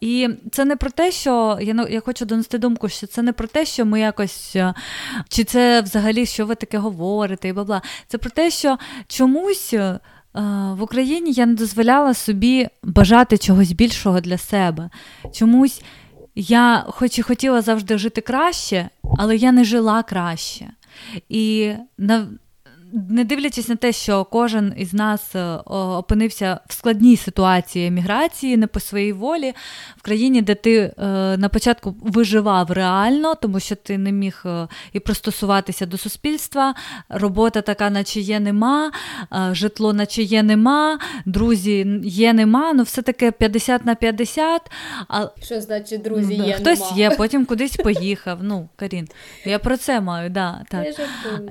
[0.01, 3.49] І це не про те, що я я хочу донести думку, що це не про
[3.49, 4.57] те, що ми якось,
[5.29, 7.83] чи це взагалі що ви таке говорите, і бла бла.
[8.09, 9.75] Це про те, що чомусь.
[10.35, 14.91] В Україні я не дозволяла собі бажати чогось більшого для себе.
[15.33, 15.83] Чомусь
[16.35, 20.71] я, хоч і хотіла завжди жити краще, але я не жила краще.
[21.29, 21.73] І
[22.95, 28.67] не дивлячись на те, що кожен із нас е, опинився в складній ситуації еміграції, не
[28.67, 29.53] по своїй волі,
[29.97, 30.93] в країні, де ти е,
[31.37, 36.75] на початку виживав реально, тому що ти не міг е, і пристосуватися до суспільства,
[37.09, 38.93] робота така, наче є, нема,
[39.53, 44.71] житло, наче є, нема, друзі є, нема, ну все таке 50 на 50.
[45.09, 45.27] А...
[45.43, 46.53] Що значить друзі є?
[46.53, 46.97] Хтось нема?
[46.97, 48.39] є, потім кудись поїхав.
[48.43, 49.09] Ну, Карін,
[49.45, 50.87] я про це маю, да, так.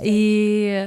[0.03, 0.85] І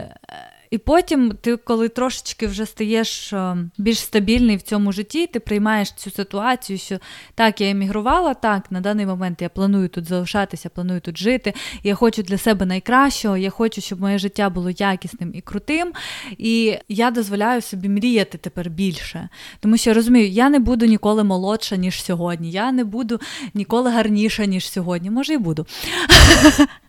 [0.70, 5.92] і потім, ти, коли трошечки вже стаєш е, більш стабільний в цьому житті, ти приймаєш
[5.92, 6.98] цю ситуацію, що
[7.34, 11.54] так, я емігрувала, так, на даний момент я планую тут залишатися, планую тут жити.
[11.82, 15.92] Я хочу для себе найкращого, я хочу, щоб моє життя було якісним і крутим.
[16.38, 19.28] І я дозволяю собі мріяти тепер більше.
[19.60, 22.50] Тому що я розумію, я не буду ніколи молодша, ніж сьогодні.
[22.50, 23.20] Я не буду
[23.54, 25.10] ніколи гарніша, ніж сьогодні.
[25.10, 25.66] Може, і буду.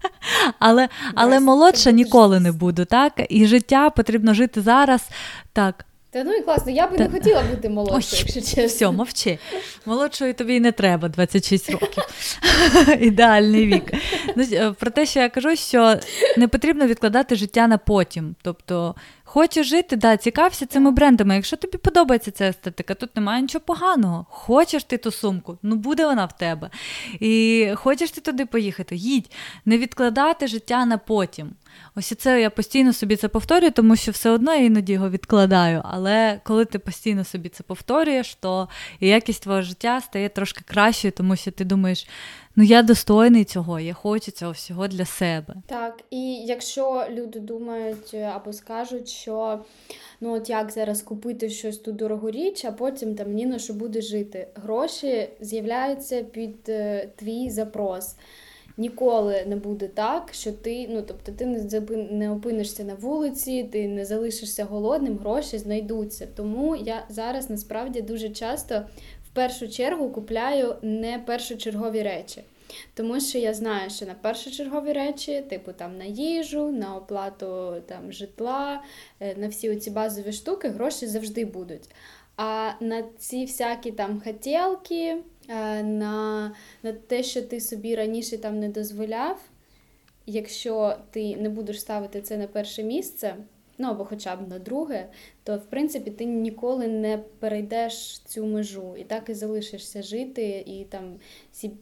[0.59, 3.13] Але але молодша ніколи не буду, так?
[3.29, 5.09] І життя потрібно жити зараз.
[5.53, 5.83] так.
[6.11, 7.03] Та ну і класно, я би Та...
[7.03, 8.65] не хотіла бути молодшою, якщо чесно.
[8.67, 9.39] Все, мовчи.
[9.85, 12.03] Молодшою тобі й не треба 26 років.
[12.99, 13.93] Ідеальний вік.
[14.35, 15.99] Ну, е, Про те, що я кажу, що
[16.37, 18.35] не потрібно відкладати життя на потім.
[18.41, 18.95] Тобто
[19.29, 21.35] Хочеш жити, да, цікався цими брендами.
[21.35, 24.25] Якщо тобі подобається ця естетика, тут немає нічого поганого.
[24.29, 26.69] Хочеш ти ту сумку, ну буде вона в тебе.
[27.19, 29.31] І хочеш ти туди поїхати, їдь,
[29.65, 31.51] не відкладати життя на потім.
[31.95, 35.81] Ось це я постійно собі це повторюю, тому що все одно я іноді його відкладаю.
[35.85, 41.35] Але коли ти постійно собі це повторюєш, то якість твого життя стає трошки кращою, тому
[41.35, 42.07] що ти думаєш,
[42.57, 45.55] ну я достойний цього, я хочу цього всього для себе.
[45.67, 49.59] Так, і якщо люди думають е, або скажуть, що
[50.21, 54.01] ну от як зараз купити щось тут дорогоріч, а потім там ні на що буде
[54.01, 54.47] жити.
[54.55, 58.15] Гроші з'являються під е, твій запрос.
[58.79, 63.87] Ніколи не буде так, що ти, ну тобто, ти не не опинишся на вулиці, ти
[63.87, 66.27] не залишишся голодним, гроші знайдуться.
[66.35, 68.81] Тому я зараз насправді дуже часто
[69.37, 72.43] першу чергу купляю не першочергові речі.
[72.93, 78.11] Тому що я знаю, що на першочергові речі, типу там на їжу, на оплату там
[78.11, 78.83] житла,
[79.19, 81.89] е, на всі ці базові штуки гроші завжди будуть.
[82.37, 85.17] А на ці всякі там хотілки,
[85.49, 86.51] е, на
[86.83, 89.41] на те, що ти собі раніше там не дозволяв,
[90.25, 93.35] якщо ти не будеш ставити це на перше місце,
[93.77, 95.09] ну або хоча б на друге,
[95.43, 100.85] то в принципі ти ніколи не перейдеш цю межу і так і залишишся жити, і
[100.89, 101.15] там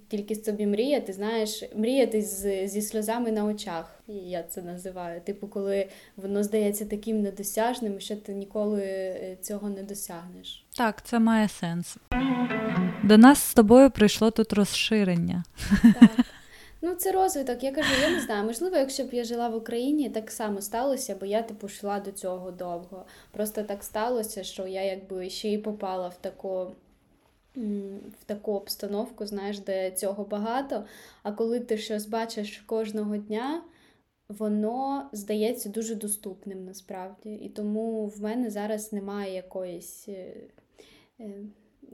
[0.07, 3.99] тільки собі мріяти, знаєш, мріяти з, зі сльозами на очах.
[4.07, 5.21] Я це називаю.
[5.21, 10.65] Типу, коли воно здається таким недосяжним, що ти ніколи е, цього не досягнеш.
[10.77, 11.97] Так, це має сенс.
[13.03, 15.43] До нас з тобою прийшло тут розширення.
[15.99, 16.25] Так.
[16.95, 17.63] Ну, це розвиток.
[17.63, 18.43] Я кажу, я не знаю.
[18.43, 22.11] Можливо, якщо б я жила в Україні, так само сталося, бо я типу йшла до
[22.11, 23.05] цього довго.
[23.31, 26.71] Просто так сталося, що я якби ще й попала в таку.
[28.21, 30.85] В таку обстановку, знаєш, де цього багато.
[31.23, 33.63] А коли ти щось бачиш кожного дня,
[34.29, 37.33] воно здається дуже доступним насправді.
[37.33, 40.33] І тому в мене зараз немає якоїсь е,
[41.19, 41.31] е,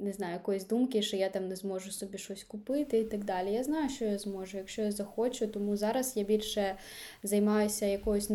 [0.02, 3.52] не знаю, якоїсь думки, що я там не зможу собі щось купити і так далі.
[3.52, 6.76] Я знаю, що я зможу, якщо я захочу, тому зараз я більше
[7.24, 8.30] займаюся якоюсь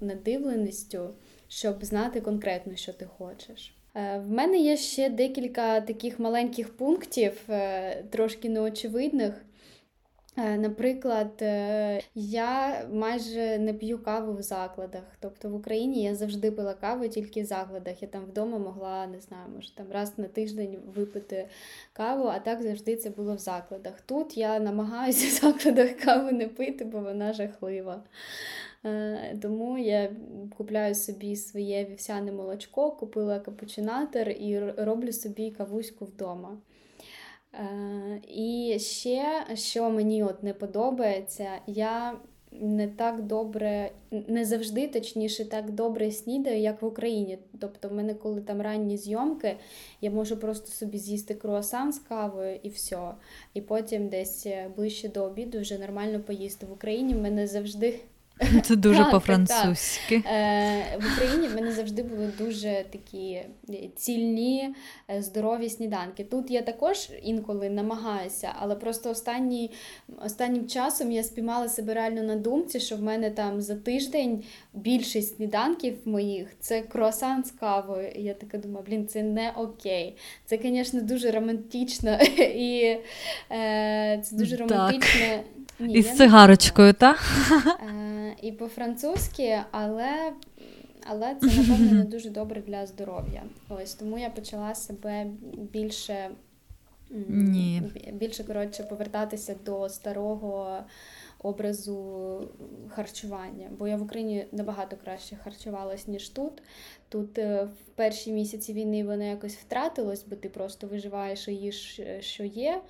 [0.00, 1.10] надивленістю,
[1.48, 3.74] щоб знати конкретно, що ти хочеш.
[3.94, 9.44] Е, в мене є ще декілька таких маленьких пунктів, е, трошки неочевидних.
[10.36, 15.02] Е, наприклад, е, я майже не п'ю каву в закладах.
[15.20, 18.02] Тобто в Україні я завжди пила каву тільки в закладах.
[18.02, 21.48] Я там вдома могла, не знаю, може там раз на тиждень випити
[21.92, 24.00] каву, а так завжди це було в закладах.
[24.00, 28.02] Тут я намагаюся в закладах каву не пити, бо вона жахлива.
[28.84, 30.10] Е, тому я
[30.56, 36.58] купляю собі своє вівсяне молочко, купила капучинатор і роблю собі кавуську вдома.
[37.58, 42.14] Е, і ще, що мені от не подобається, я
[42.60, 47.38] не так добре, не завжди, точніше, так добре снідаю, як в Україні.
[47.60, 49.56] Тобто, в мене, коли там ранні зйомки,
[50.00, 53.14] я можу просто собі з'їсти круасан з кавою і все.
[53.54, 56.66] І потім десь ближче до обіду вже нормально поїсти.
[56.66, 58.00] В Україні в мене завжди
[58.62, 60.22] Це дуже по-французьки.
[60.26, 64.74] Е, В Україні в мене завжди були дуже такі е, цільні,
[65.10, 66.24] е, здорові сніданки.
[66.24, 69.70] Тут я також інколи намагаюся, але просто останні,
[70.24, 75.36] останнім часом я спіймала себе реально на думці, що в мене там за тиждень більшість
[75.36, 78.08] сніданків моїх це круасан з кавою.
[78.08, 80.16] І я така думаю, блін, це не окей.
[80.44, 82.98] Це, звісно, дуже романтично і
[83.50, 85.26] е, це дуже романтично.
[85.78, 87.18] Ні, Із цигарочкою, так?
[87.88, 90.32] Е, і по-французьки, але
[91.06, 93.42] але це, напевно, не дуже добре для здоров'я.
[93.68, 95.26] Ось Тому я почала себе
[95.72, 96.30] більше
[97.28, 97.82] Ні.
[98.12, 100.78] більше коротше, повертатися до старого
[101.42, 102.40] образу
[102.88, 103.68] харчування.
[103.78, 106.62] Бо я в Україні набагато краще харчувалась, ніж тут.
[107.08, 112.00] Тут е, в перші місяці війни воно якось втратилось, бо ти просто виживаєш і їш,
[112.00, 112.80] е, що є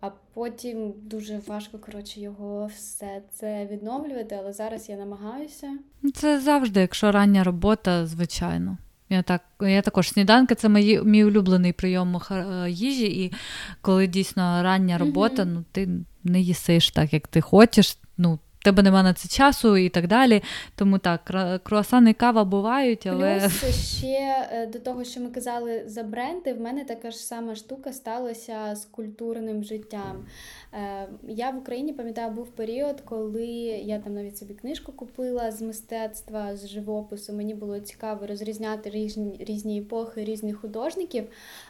[0.00, 5.78] а потім дуже важко коротше, його все це відновлювати, але зараз я намагаюся.
[6.14, 8.78] Це завжди, якщо рання робота, звичайно.
[9.10, 13.32] Я так, я також сніданки це мої мій улюблений прийом е, їжі, і
[13.80, 15.54] коли дійсно рання робота, mm-hmm.
[15.54, 15.88] ну ти
[16.24, 17.98] не їсиш так, як ти хочеш.
[18.16, 20.42] Ну, тебе нема на це часу і так далі.
[20.74, 23.40] Тому так, круасани і кава бувають, але.
[23.40, 27.54] Плюс ще е, до того, що ми казали за бренди, в мене така ж сама
[27.54, 30.24] штука сталася з культурним життям.
[30.72, 33.46] Е, я в Україні пам'ятаю, був період, коли
[33.84, 37.32] я там навіть собі книжку купила з мистецтва, з живопису.
[37.32, 41.24] Мені було цікаво розрізняти різні різні епохи, різних художників.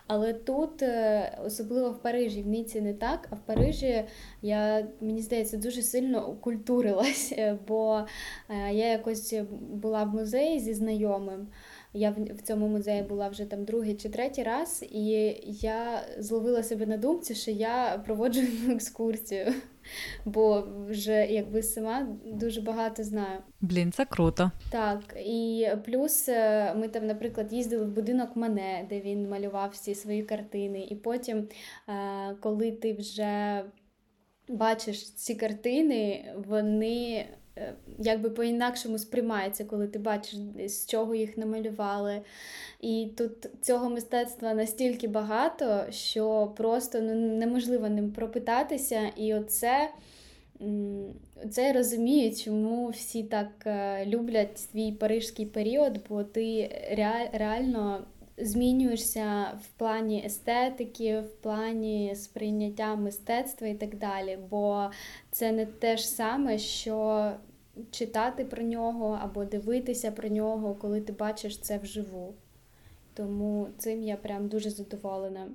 [0.07, 4.05] Але тут, е, особливо в Парижі, в Ніці не так, а в Парижі
[4.43, 8.07] я, мені здається, дуже сильно окультурилась, е, бо
[8.51, 11.49] я якось була в музеї зі знайомим.
[11.93, 16.87] Я в цьому музеї була вже там другий чи третій раз, і я зловила себе
[16.87, 19.53] на думці, що я проводжу екскурсію,
[20.25, 23.39] бо вже якби сама дуже багато знаю.
[23.61, 24.51] Блін, це круто.
[24.71, 29.95] Так, і плюс е, ми там, наприклад, їздили в будинок Мане, де він малював всі
[29.95, 30.87] свої картини.
[30.91, 31.49] І потім,
[31.89, 33.63] е, коли ти вже
[34.49, 37.27] бачиш ці картини, вони
[37.59, 40.35] Е, якби по-інакшому сприймається, коли ти бачиш,
[40.67, 42.21] з чого їх намалювали.
[42.81, 49.01] І тут цього мистецтва настільки багато, що просто ну, неможливо ним пропитатися.
[49.17, 49.91] І оце.
[51.51, 56.71] Це я розумію, чому всі так е, люблять свій парижський період, бо ти
[57.33, 58.05] реально
[58.41, 64.39] змінюєшся в плані естетики, в плані сприйняття мистецтва і так далі.
[64.51, 64.91] Бо
[65.31, 67.31] це не те ж саме, що
[67.91, 72.35] читати про нього або дивитися про нього, коли ти бачиш це вживу.
[73.15, 75.47] Тому цим я прям дуже задоволена.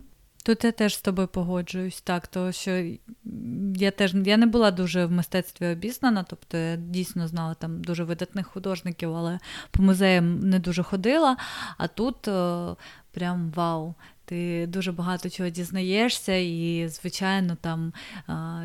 [0.45, 2.71] Тут я теж з тобою погоджуюсь, так, тому що
[3.75, 8.03] я теж я не була дуже в мистецтві обізнана, тобто я дійсно знала там дуже
[8.03, 9.39] видатних художників, але
[9.71, 11.37] по музеям не дуже ходила.
[11.77, 12.77] А тут о,
[13.11, 13.95] прям вау.
[14.25, 17.93] Ти дуже багато чого дізнаєшся, і, звичайно, там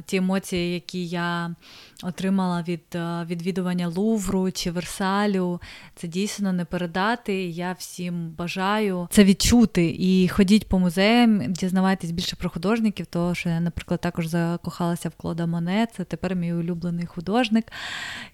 [0.05, 1.55] ті емоції, які я
[2.03, 2.83] отримала від
[3.27, 5.61] відвідування Лувру чи Версалю,
[5.94, 7.44] це дійсно не передати.
[7.44, 9.97] Я всім бажаю це відчути.
[9.99, 15.14] І ходіть по музеям, дізнавайтесь більше про художників, тому що я, наприклад, також закохалася в
[15.14, 15.88] Клода Моне.
[15.97, 17.73] Це тепер мій улюблений художник.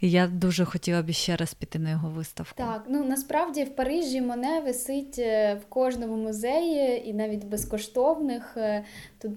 [0.01, 2.55] І я дуже хотіла б ще раз піти на його виставку.
[2.57, 8.57] Так, ну насправді в Парижі Моне висить е, в кожному музеї навіть безкоштовних.
[8.57, 8.85] Е,
[9.18, 9.33] тут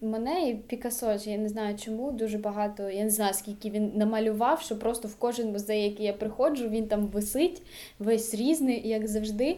[0.00, 2.90] мене і Пікасо, я не знаю чому, дуже багато.
[2.90, 6.88] Я не знаю, скільки він намалював, що просто в кожен музей, який я приходжу, він
[6.88, 7.62] там висить,
[7.98, 9.56] весь різний, як завжди.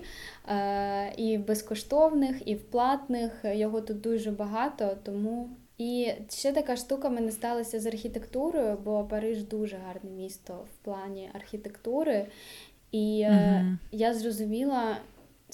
[0.48, 3.32] Е, і в безкоштовних, і в платних.
[3.44, 5.48] Його тут дуже багато, тому.
[5.78, 11.30] І ще така штука мене сталася з архітектурою, бо Париж дуже гарне місто в плані
[11.32, 12.26] архітектури.
[12.92, 13.76] І uh-huh.
[13.92, 14.96] я зрозуміла,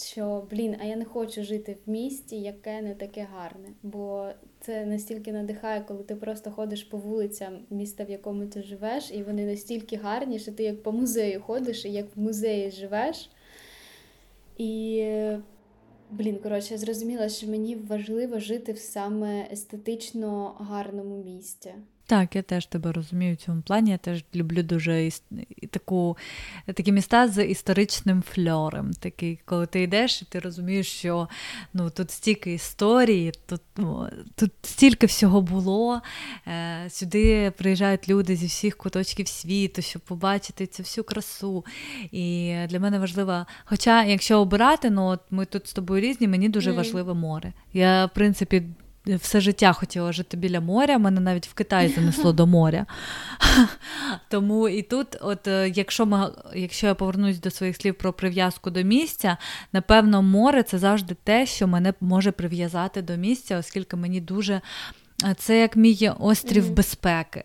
[0.03, 3.69] що блін, а я не хочу жити в місті, яке не таке гарне.
[3.83, 4.29] Бо
[4.61, 9.23] це настільки надихає, коли ти просто ходиш по вулицям міста, в якому ти живеш, і
[9.23, 13.31] вони настільки гарні, що ти як по музею ходиш і як в музеї живеш.
[14.59, 15.07] І,
[16.11, 21.75] блін, коротше, я зрозуміла, що мені важливо жити в саме естетично гарному місті.
[22.13, 23.90] Так, я теж тебе розумію в цьому плані.
[23.90, 25.23] Я теж люблю дуже іс...
[25.71, 26.17] таку,
[26.75, 28.92] такі міста з історичним фльором.
[28.92, 31.29] Такий, коли ти йдеш, і ти розумієш, що
[31.75, 36.00] ну, тут стільки історії, тут ну, тут стільки всього було.
[36.46, 41.65] Е, Сюди приїжджають люди зі всіх куточків світу, щоб побачити цю всю красу.
[42.10, 46.48] І для мене важливо, хоча, якщо обирати, ну от ми тут з тобою різні, мені
[46.48, 46.77] дуже mm.
[46.77, 47.52] важливе море.
[47.73, 48.63] Я, в принципі,
[49.07, 52.87] все життя хотіла жити біля моря, мене навіть в Китай занесло до моря.
[54.29, 58.71] Тому і тут, от е, якщо ми, якщо я повернусь до своїх слів про прив'язку
[58.71, 59.37] до місця,
[59.73, 64.61] напевно, море це завжди те, що мене може прив'язати до місця, оскільки мені дуже
[65.37, 66.75] це як мій острів mm-hmm.
[66.75, 67.44] безпеки.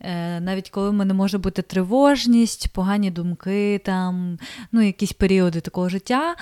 [0.00, 4.38] Е, навіть коли в мене може бути тривожність, погані думки, там,
[4.72, 6.36] ну, якісь періоди такого життя,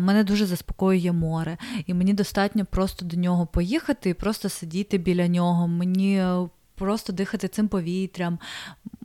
[0.00, 1.56] мене дуже заспокоює море.
[1.86, 5.68] І мені достатньо просто до нього поїхати і просто сидіти біля нього.
[5.68, 6.24] Мені
[6.76, 8.38] просто дихати цим повітрям.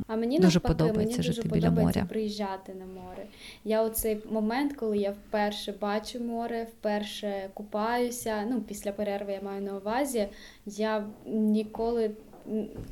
[0.07, 2.09] А мені дуже навпаки, подобається мені жити дуже біля подобається моря.
[2.09, 3.26] приїжджати на море.
[3.63, 8.45] Я оцей момент, коли я вперше бачу море, вперше купаюся.
[8.49, 10.28] Ну, після перерви я маю на увазі.
[10.65, 12.11] Я ніколи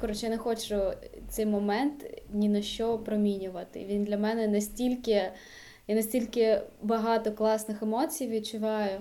[0.01, 0.81] коротше не хочу
[1.29, 3.85] цей момент ні на що промінювати.
[3.85, 5.31] Він для мене настільки,
[5.87, 8.99] я настільки багато класних емоцій відчуваю.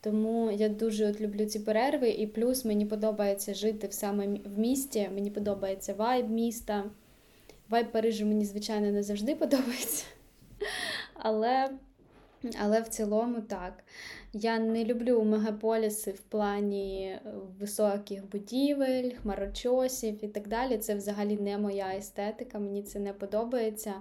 [0.00, 4.58] Тому я дуже от люблю ці перерви, і плюс мені подобається жити в саме в
[4.58, 5.10] місті.
[5.14, 6.84] Мені подобається вайб міста.
[7.68, 10.04] Вайб Парижу мені, звичайно, не завжди подобається.
[11.14, 11.70] Але
[12.60, 13.84] але в цілому так.
[14.32, 17.20] Я не люблю мегаполіси в плані е,
[17.60, 20.78] високих будівель, хмарочосів і так далі.
[20.78, 23.94] Це взагалі не моя естетика, мені це не подобається.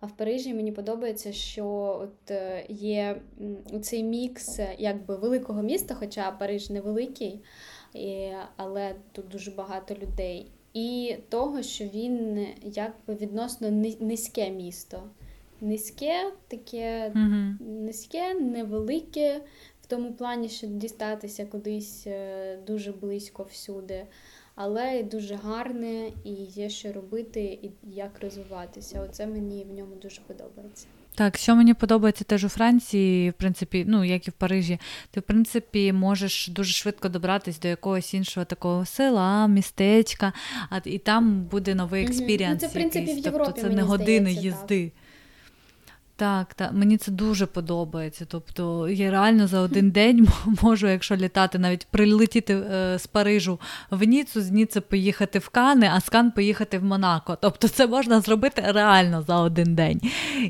[0.00, 1.66] А в Парижі мені подобається, що
[2.02, 3.20] от е, є
[3.82, 7.40] цей мікс е, якби великого міста, хоча Париж невеликий,
[8.56, 10.50] але тут дуже багато людей.
[10.74, 13.70] І того, що він якби відносно
[14.00, 15.02] низьке місто
[15.64, 19.40] низьке, таке mm низьке, невелике,
[19.84, 24.06] в тому плані, що дістатися кудись е, дуже близько всюди,
[24.54, 29.02] але дуже гарне і є що робити, і як розвиватися.
[29.02, 30.86] Оце мені в ньому дуже подобається.
[31.14, 34.78] Так, що мені подобається теж у Франції, в принципі, ну як і в Парижі,
[35.10, 40.32] ти в принципі можеш дуже швидко добратися до якогось іншого такого села, містечка,
[40.70, 42.62] а і там буде новий experience.
[42.62, 42.66] Mm-hmm.
[42.66, 44.84] Ну, це в принципі якийсь, в Європі, тобто це менше години здається, їзди.
[44.84, 45.03] Так.
[46.16, 48.24] Так, так, мені це дуже подобається.
[48.28, 50.28] Тобто я реально за один день
[50.62, 53.60] можу, якщо літати, навіть прилетіти е, з Парижу
[53.90, 57.38] в Ніцу, з Ніци поїхати в Кани, а з Кан поїхати в Монако.
[57.40, 60.00] Тобто це можна зробити реально за один день.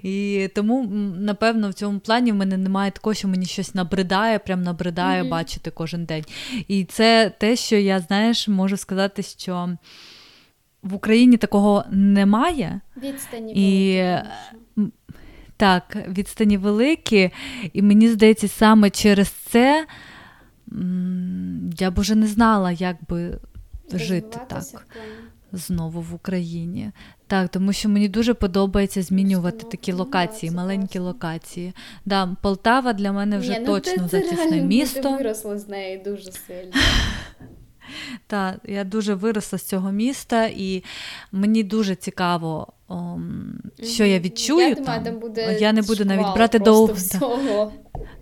[0.02, 0.86] І тому,
[1.18, 5.28] напевно, в цьому плані в мене немає такого, що мені щось набридає, прям набридає mm-hmm.
[5.28, 6.24] бачити кожен день.
[6.68, 9.68] І це те, що я, знаєш, можу сказати, що
[10.82, 12.80] в Україні такого немає.
[12.96, 14.04] Відстані і...
[15.56, 17.30] Так, відстані великі,
[17.72, 19.86] і мені здається, саме через це
[21.78, 23.38] я б уже не знала, як би
[23.92, 24.64] жити так
[25.52, 26.90] знову в Україні.
[27.26, 31.72] Так, тому що мені дуже подобається змінювати такі локації, маленькі локації.
[32.04, 35.02] Да, Полтава для мене вже Ні, ну, точно затісне місто.
[35.02, 36.72] Ти виросла з неї дуже сильно.
[38.26, 40.84] Так, я дуже виросла з цього міста, і
[41.32, 42.72] мені дуже цікаво,
[43.82, 44.68] що я відчую.
[44.68, 46.98] Я, думаю, там буде я не буду навіть брати до уваги.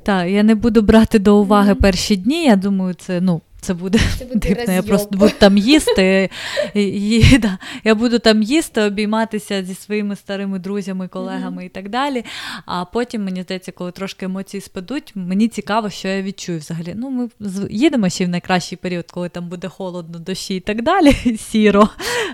[0.03, 1.81] Так, я не буду брати до уваги mm-hmm.
[1.81, 2.45] перші дні.
[2.45, 3.41] Я думаю, це ну.
[3.63, 6.31] Це буде, це буде дивно, я просто буду там їсти.
[6.75, 11.67] І, і, да, Я буду там їсти, обійматися зі своїми старими друзями, колегами mm-hmm.
[11.67, 12.25] і так далі.
[12.67, 16.95] А потім, мені здається, коли трошки емоції спадуть, мені цікаво, що я відчую взагалі.
[16.97, 17.29] Ну, Ми
[17.71, 21.89] їдемо ще в найкращий період, коли там буде холодно, дощі і так далі, сіро.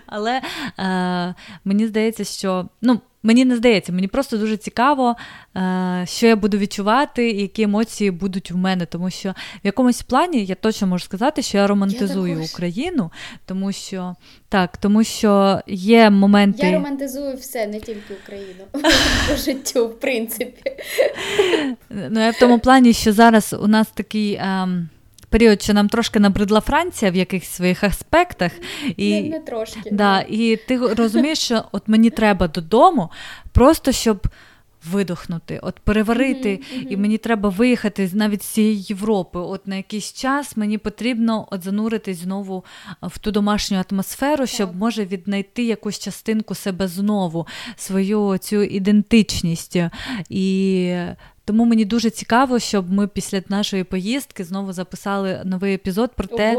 [0.07, 0.43] Але
[0.79, 2.69] е, мені здається, що.
[2.83, 5.17] ну, Мені не здається, мені просто дуже цікаво,
[5.57, 8.87] е, що я буду відчувати, і які емоції будуть в мене.
[8.87, 9.31] Тому що
[9.65, 13.11] в якомусь плані я точно можу сказати, що я романтизую я Україну,
[13.47, 14.15] тому що
[14.49, 16.67] так, тому що є моменти.
[16.67, 18.65] Я романтизую все, не тільки Україну
[19.29, 20.73] по життю, в принципі.
[21.91, 24.35] Ну, я в тому плані, що зараз у нас такий.
[24.35, 24.89] Ем,
[25.29, 28.53] період, що нам трошки набридла Франція в якихось своїх аспектах.
[28.97, 29.91] І, Не, не трошки.
[29.93, 33.11] Да, І ти розумієш, що от мені треба додому,
[33.53, 34.29] просто щоб
[34.85, 36.89] видохнути, от переварити, mm-hmm, mm-hmm.
[36.89, 39.39] і мені треба виїхати навіть з цієї Європи.
[39.39, 42.65] От на якийсь час мені потрібно от зануритись знову
[43.03, 44.49] в ту домашню атмосферу, так.
[44.49, 49.77] щоб може віднайти якусь частинку себе знову, свою цю ідентичність.
[50.31, 50.95] І
[51.49, 56.57] тому мені дуже цікаво, щоб ми після нашої поїздки знову записали новий епізод про те,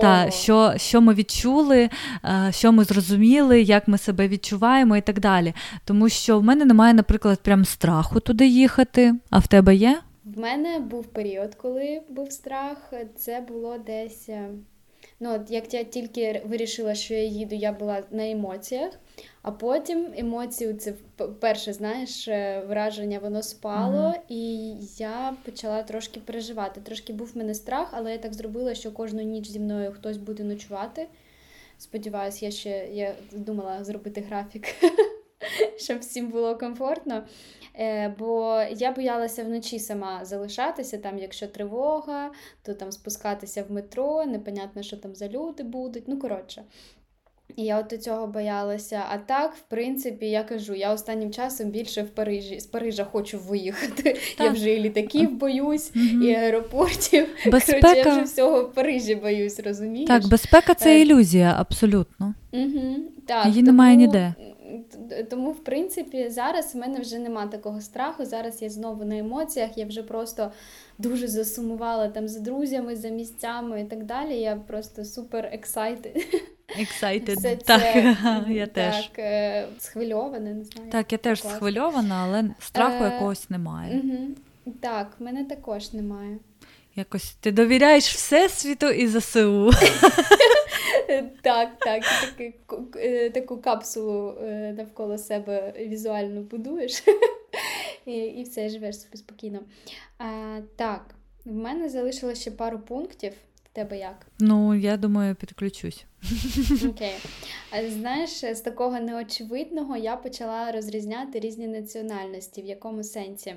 [0.00, 1.90] та, що що ми відчули,
[2.24, 5.54] е, що ми зрозуміли, як ми себе відчуваємо і так далі.
[5.84, 9.14] Тому що в мене немає, наприклад, прям страху туди їхати.
[9.30, 10.00] А в тебе є?
[10.24, 12.92] В мене був період, коли був страх.
[13.16, 14.28] Це було десь.
[15.20, 18.92] Ну, от Як я тільки вирішила, що я їду, я була на емоціях.
[19.42, 20.94] А потім емоції, це
[21.40, 24.20] перше, знаєш, е, враження воно спало, mm-hmm.
[24.28, 26.80] і я почала трошки переживати.
[26.80, 30.16] Трошки був в мене страх, але я так зробила, що кожну ніч зі мною хтось
[30.16, 31.06] буде ночувати.
[31.78, 34.66] Сподіваюсь, я ще я думала зробити графік,
[35.76, 37.22] щоб всім було комфортно.
[37.78, 42.30] Е, Бо я боялася вночі сама залишатися, там, якщо тривога,
[42.62, 46.04] то там спускатися в метро, непонятно, що там за люди будуть.
[46.06, 46.62] Ну, коротше.
[47.56, 49.02] І я от цього боялася.
[49.10, 53.38] А так, в принципі, я кажу, я останнім часом більше в Парижі з Парижа хочу
[53.38, 54.02] виїхати.
[54.02, 54.46] Так.
[54.46, 57.28] Я вже і літаків боюсь, mm і аеропортів.
[57.46, 57.80] Безпека...
[57.80, 60.08] Коротше, я вже всього в Парижі боюсь, розумієш?
[60.08, 62.34] Так, безпека це е, ілюзія, абсолютно.
[62.52, 63.66] Угу, так, Її тому...
[63.66, 64.34] немає ніде.
[65.30, 68.24] Тому, в принципі, зараз в мене вже нема такого страху.
[68.24, 70.52] Зараз я знову на емоціях, я вже просто
[70.98, 74.34] дуже засумувала там за друзями, за місцями і так далі.
[74.34, 76.24] Я просто супер excited.
[76.80, 77.58] Excited.
[77.64, 78.16] Так, це,
[78.48, 79.06] я теж.
[79.06, 80.90] Так, е, схвильована, не знаю.
[80.90, 84.02] Так, я теж схвильована, але страху е, якогось немає.
[84.04, 84.74] Угу.
[84.80, 86.38] Так, в мене також немає.
[86.96, 89.70] Якось ти довіряєш Всесвіту і ЗСУ.
[91.42, 92.02] Так, так.
[92.96, 97.02] Е, таку капсулу е, навколо себе візуально будуєш
[98.06, 99.60] і все, живеш собі спокійно.
[100.76, 103.32] Так, в мене залишилося ще пару пунктів.
[103.64, 104.26] В тебе як?
[104.40, 106.04] Ну, я думаю, підключусь.
[106.88, 107.14] Окей.
[107.70, 112.62] А знаєш, з такого неочевидного я почала розрізняти різні національності.
[112.62, 113.54] В якому сенсі?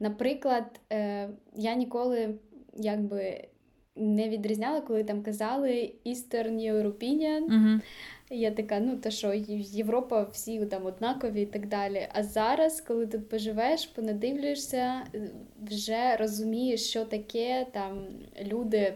[0.00, 2.34] Наприклад, е, я ніколи
[2.74, 3.48] якби
[3.96, 7.46] не відрізняла, коли там казали Eastern European.
[7.48, 7.80] Uh-huh.
[8.30, 12.08] Я така, ну то що, Європа всі там однакові і так далі.
[12.12, 15.02] А зараз, коли тут поживеш, понадивлюєшся,
[15.62, 18.06] вже розумієш, що таке там
[18.42, 18.94] люди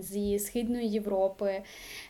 [0.00, 1.62] зі Східної Європи.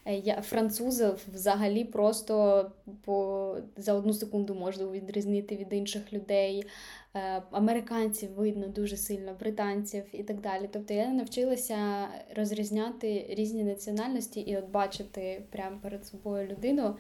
[0.05, 2.71] Е, я, Французів взагалі просто
[3.05, 6.67] по, за одну секунду можна відрізнити від інших людей.
[7.15, 10.69] Е, американців видно дуже сильно, британців і так далі.
[10.73, 16.97] Тобто я навчилася розрізняти різні національності і от бачити прямо перед собою людину,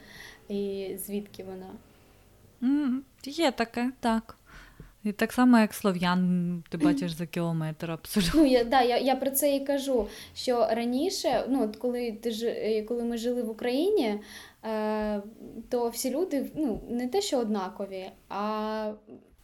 [0.49, 1.71] і звідки вона.
[3.25, 4.39] Є таке, так.
[5.05, 8.41] І так само, як слов'ян, ти бачиш за кілометр абсолютно.
[8.41, 10.09] Ну, я да, я, я про це і кажу.
[10.35, 14.21] Що раніше, ну, от коли ти е, коли ми жили в Україні,
[14.65, 15.23] е,
[15.69, 18.93] то всі люди ну, не те, що однакові, а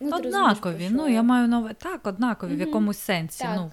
[0.00, 0.72] ну, однакові.
[0.72, 3.42] Розумієш, ну, я маю нове так, однакові mm в якомусь сенсі.
[3.44, 3.56] Так.
[3.56, 3.70] Ну,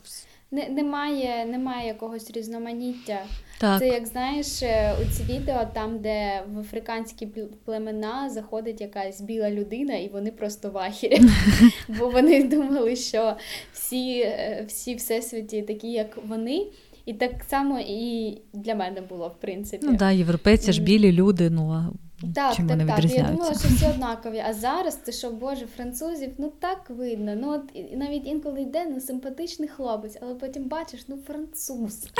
[0.51, 3.19] не, Немає немає якогось різноманіття.
[3.59, 3.79] Так.
[3.79, 7.27] Це як знаєш, е, у ці відео, там, де в африканські
[7.65, 11.21] племена заходить якась біла людина, і вони просто вахірі.
[11.99, 13.35] Бо вони думали, що
[13.73, 16.67] всі е, всі всесвіті такі, як вони.
[17.05, 19.85] І так само і для мене було, в принципі.
[19.85, 21.93] Ну так, да, європейці ж білі люди, ну
[22.35, 23.05] так, Чим так, вони так.
[23.05, 24.43] Я думала, що всі однакові.
[24.47, 27.35] А зараз ти що, Боже, французів, ну так видно.
[27.35, 32.07] Ну от і навіть інколи йде ну, симпатичний хлопець, але потім бачиш, ну француз.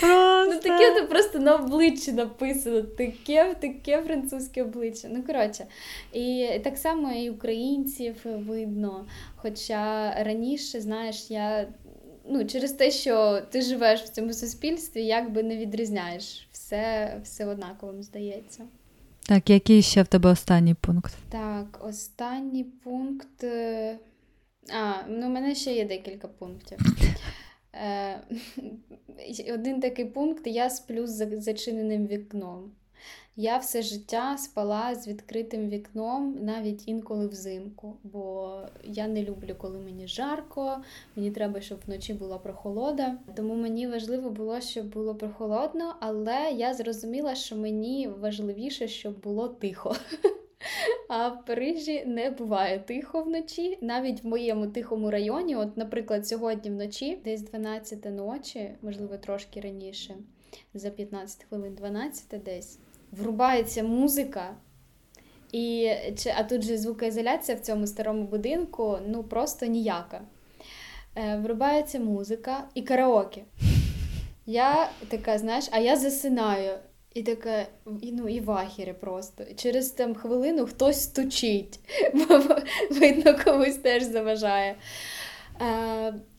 [0.00, 0.52] Просто.
[0.54, 2.82] Ну таке то просто на обличчі написано.
[2.82, 5.08] Таке таке французьке обличчя.
[5.10, 5.66] Ну, коротше.
[6.12, 9.06] І так само і українців видно.
[9.36, 11.68] Хоча раніше, знаєш, я
[12.28, 16.48] ну, через те, що ти живеш в цьому суспільстві, якби не відрізняєш.
[16.52, 18.64] Все все однаковим здається.
[19.28, 21.14] Так, який ще в тебе останній пункт?
[21.30, 23.44] Так, останній пункт.
[23.44, 23.98] Е,
[24.72, 26.78] а, ну, у мене ще є декілька пунктів.
[27.84, 28.20] Е,
[29.54, 32.72] один такий пункт: я сплю з зачиненим вікном.
[33.38, 39.78] Я все життя спала з відкритим вікном, навіть інколи взимку, бо я не люблю, коли
[39.78, 40.76] мені жарко,
[41.16, 43.18] мені треба, щоб вночі була прохолода.
[43.34, 49.48] Тому мені важливо було, щоб було прохолодно, але я зрозуміла, що мені важливіше, щоб було
[49.48, 49.96] тихо.
[51.08, 53.78] А в Парижі не буває тихо вночі.
[53.80, 60.14] Навіть в моєму тихому районі, от, наприклад, сьогодні вночі, десь 12 ночі, можливо, трошки раніше,
[60.74, 62.78] за 15 хвилин, 12 десь
[63.12, 64.56] врубається музика,
[65.52, 65.92] І,
[66.36, 70.20] А тут же звукоізоляція в цьому старому будинку ну просто ніяка.
[71.16, 73.44] Е, Врубається музика і караоке.
[74.46, 76.78] Я така, знаєш, а я засинаю.
[77.16, 77.66] І таке,
[78.02, 79.44] ну, і вахіри просто.
[79.56, 81.80] Через там хвилину хтось стучить,
[82.14, 82.40] бо
[82.90, 84.76] видно, комусь теж заважає.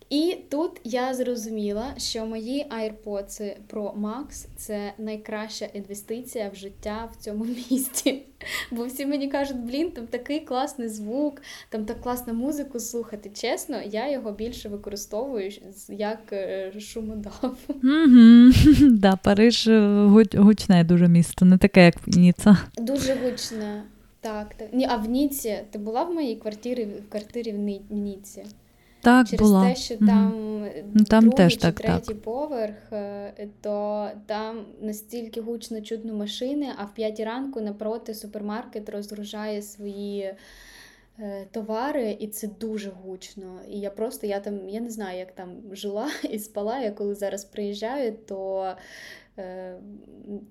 [0.10, 7.24] І тут я зрозуміла, що мої AirPods Pro Max це найкраща інвестиція в життя в
[7.24, 8.24] цьому місті.
[8.72, 13.32] Бо всі мені кажуть, блін, там такий класний звук, там так класна музику слухати.
[13.34, 15.51] Чесно, я його більше використовую
[15.89, 17.58] як е, шумодав.
[18.82, 22.58] Да, Париж е, гучне дуже місто, не таке, як Ніца.
[22.78, 23.84] Дуже гучне.
[24.22, 24.74] Так, так.
[24.74, 27.51] Ні, а в Ніці ти була в моїй квартирі в квартирі
[27.89, 28.45] в Ніці?
[29.01, 29.69] Так, Через була.
[29.69, 31.05] те, що там угу.
[31.09, 32.21] там другий теж чи так, третій так.
[32.21, 39.61] поверх, е, то там настільки гучно чутно машини, а в п'ятій ранку напроти супермаркет розгружає
[39.61, 40.33] свої
[41.19, 43.59] е, товари, і це дуже гучно.
[43.69, 46.79] І я просто я там, я не знаю, як там жила і спала.
[46.79, 48.73] Я коли зараз приїжджаю, то.
[49.39, 49.75] Е,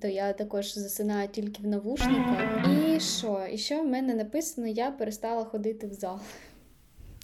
[0.00, 2.66] то я також засинаю тільки в навушниках.
[2.96, 3.46] І що?
[3.52, 4.66] І що в мене написано?
[4.66, 6.18] Я перестала ходити в зал.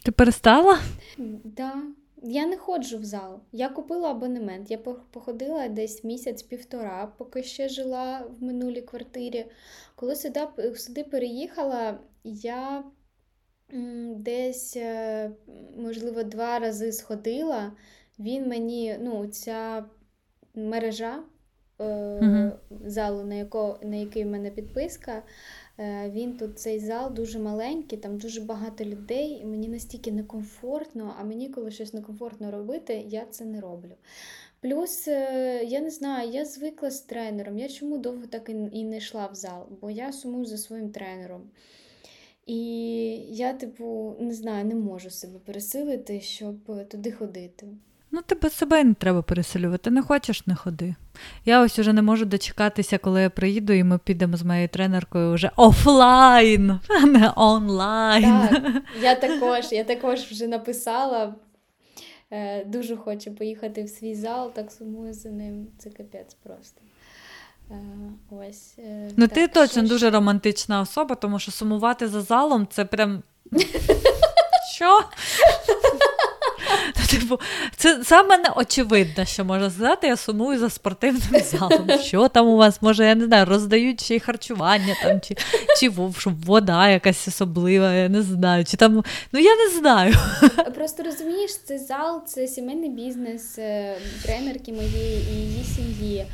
[0.05, 0.79] Ти перестала?
[1.45, 1.83] Да.
[2.23, 3.41] Я не ходжу в зал.
[3.53, 4.71] Я купила абонемент.
[4.71, 4.79] Я
[5.13, 9.47] походила десь місяць-півтора, поки ще жила в минулій квартирі.
[9.95, 10.41] Коли сюди
[10.77, 12.85] сюди переїхала, я
[14.17, 15.31] десь, е,
[15.77, 17.73] можливо, два рази сходила.
[18.19, 19.85] Він мені, ну, ця
[20.55, 21.23] мережа
[21.83, 22.53] е,
[22.85, 25.23] залу, на яко, на який в мене підписка.
[25.79, 31.15] Е, він тут цей зал дуже маленький, там дуже багато людей, і мені настільки некомфортно,
[31.21, 33.93] а мені, коли щось некомфортно робити, я це не роблю.
[34.61, 37.59] Плюс, е, я не знаю, я звикла з тренером.
[37.59, 41.51] Я чому довго так і не йшла в зал, бо я сумую за своїм тренером.
[42.47, 42.65] І
[43.29, 47.67] я, типу, не знаю, не можу себе пересилити, щоб туди ходити.
[48.15, 49.91] Ну, тебе себе не треба переселювати.
[49.91, 50.95] Не хочеш, не ходи.
[51.45, 55.35] Я ось уже не можу дочекатися, коли я приїду, і ми підемо з моєю тренеркою
[55.35, 58.49] вже офлайн, а не онлайн.
[58.49, 61.35] Так, Я також я також вже написала.
[62.31, 65.67] Е, Дуже хочу поїхати в свій зал, так сумую за ним.
[65.79, 66.81] Це капець просто.
[67.71, 67.75] Е,
[68.31, 68.75] ось.
[68.79, 72.85] Е, ну, так, ти точно що дуже романтична особа, тому що сумувати за залом це
[72.85, 73.23] прям.
[74.75, 75.01] Що?
[77.13, 77.41] Типу,
[77.77, 81.89] це саме не очевидно, що можна сказати, я сумую за спортивним залом.
[82.03, 85.37] Що там у вас, може, я не знаю, роздають ще й харчування, там, чи
[85.81, 85.89] чи
[86.27, 88.65] вода якась особлива, я не знаю.
[88.65, 90.15] чи там, Ну я не знаю.
[90.75, 96.27] Просто розумієш, цей зал це сімейний бізнес е, тренерки моєї і її сім'ї.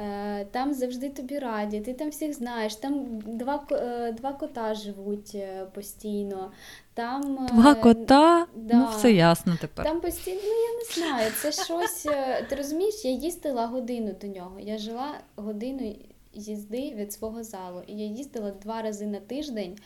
[0.00, 5.36] Е, там завжди тобі раді, ти там всіх знаєш, там два е, два кота живуть
[5.74, 6.50] постійно.
[6.94, 9.84] Там, Два кота, да, ну все ясно тепер.
[9.84, 12.02] Там постійно, ну я не знаю, це щось.
[12.48, 14.60] Ти розумієш, я їздила годину до нього.
[14.60, 15.96] Я жила годину
[16.34, 17.82] їзди від свого залу.
[17.86, 19.76] І я їздила два рази на тиждень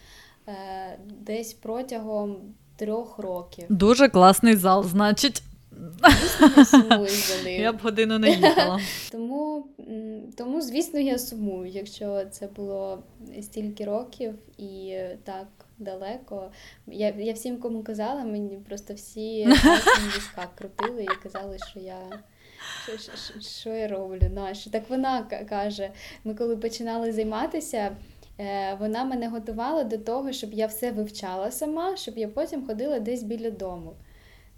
[1.20, 2.36] десь протягом
[2.76, 3.66] трьох років.
[3.68, 5.42] Дуже класний зал, значить.
[6.56, 7.62] Я сумую за ним.
[7.62, 8.80] Я б годину не їхала.
[9.10, 9.66] Тому,
[10.36, 13.02] тому, звісно, я сумую, якщо це було
[13.40, 15.46] стільки років і так
[15.78, 16.50] далеко.
[16.86, 19.46] Я я всім, кому казала, мені просто всі
[20.06, 21.98] війська крутили і казали, що я.
[22.82, 24.30] Що що, що я роблю?
[24.34, 24.70] Нащо?
[24.70, 25.90] Так вона каже:
[26.24, 27.96] ми коли починали займатися,
[28.40, 32.98] е, вона мене готувала до того, щоб я все вивчала сама, щоб я потім ходила
[32.98, 33.94] десь біля дому.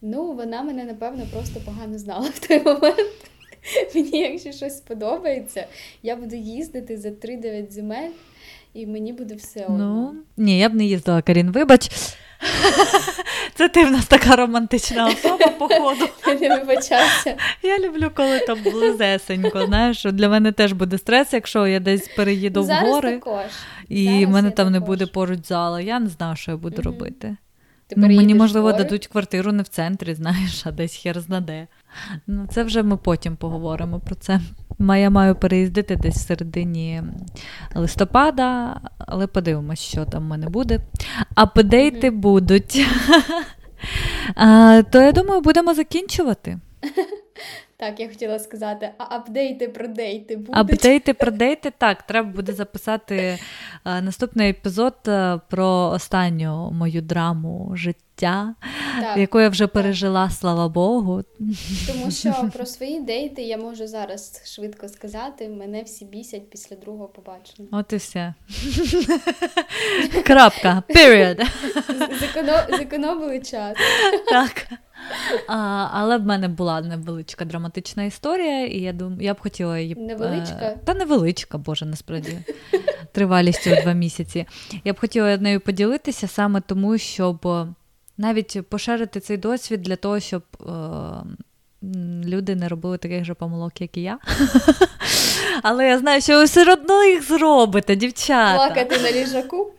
[0.02, 3.30] Ну, вона мене, напевно, просто погано знала в той момент.
[3.94, 5.66] Мені, якщо щось сподобається,
[6.02, 8.10] я буду їздити за 3-9 земель,
[8.74, 9.78] і мені буде все одно.
[9.78, 11.90] Ну, Ні, я б не їздила, Карін, вибач.
[13.54, 16.08] Це ти в нас така романтична особа, походу.
[16.40, 17.36] Не вибачався.
[17.62, 19.66] Я люблю, коли там близесенько.
[19.66, 23.44] Знаєш, для мене теж буде стрес, якщо я десь переїду в гори також.
[23.88, 24.72] і в мене там також.
[24.72, 25.80] не буде поруч зала.
[25.80, 26.90] Я не знаю, що я буду угу.
[26.90, 27.36] робити.
[27.94, 31.66] Ти ну, Мені, можливо, дадуть квартиру не в центрі, знаєш, а десь хер знаде.
[32.26, 34.40] Ну, Це вже ми потім поговоримо про це.
[34.80, 37.02] Я маю переїздити десь в середині
[37.74, 40.80] листопада, але подивимось, що там в мене буде.
[41.34, 42.16] Апдейти mm-hmm.
[42.16, 42.86] будуть.
[44.34, 46.58] а, То я думаю, будемо закінчувати.
[47.82, 50.56] Так, я хотіла сказати, а апдейти про дейти будуть?
[50.56, 53.38] Апдейти про дейти, так, треба буде записати
[53.84, 58.54] е, наступний епізод е, про останню мою драму життя,
[59.00, 61.22] так, яку я вже пережила, слава Богу.
[61.86, 65.48] Тому що про свої дейти я можу зараз швидко сказати.
[65.48, 67.68] Мене всі бісять після другого побачення.
[67.72, 68.34] От і все.
[70.24, 70.82] Крапка.
[70.88, 71.46] Period.
[72.78, 73.76] Зекономили час.
[74.30, 74.66] Так.
[75.48, 79.94] А, Але в мене була невеличка драматична історія, і я думаю, я б хотіла її.
[79.94, 80.58] Невеличка?
[80.60, 82.38] Е, та невеличка, боже, насправді.
[83.12, 84.46] Тривалістю два місяці.
[84.84, 87.46] Я б хотіла нею поділитися саме тому, щоб
[88.18, 90.42] навіть поширити цей досвід для того, щоб.
[90.60, 90.70] Е,
[92.24, 94.18] люди не робили таких же помилок, як і я.
[95.62, 98.54] Але я знаю, що ви все одно їх зробите, дівчата.
[98.56, 99.72] Плакати на ліжаку.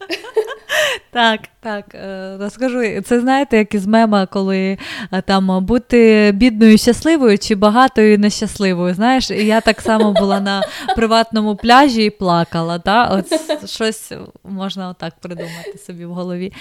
[1.11, 3.01] Так, так, е, розкажу.
[3.01, 4.77] Це знаєте, як із мема, коли
[5.11, 8.93] е, там бути бідною щасливою чи багатою нещасливою.
[8.93, 10.63] Знаєш, і я так само була на
[10.95, 12.79] приватному пляжі і плакала.
[12.79, 13.07] Та?
[13.07, 14.11] От Щось
[14.43, 16.53] можна отак придумати собі в голові.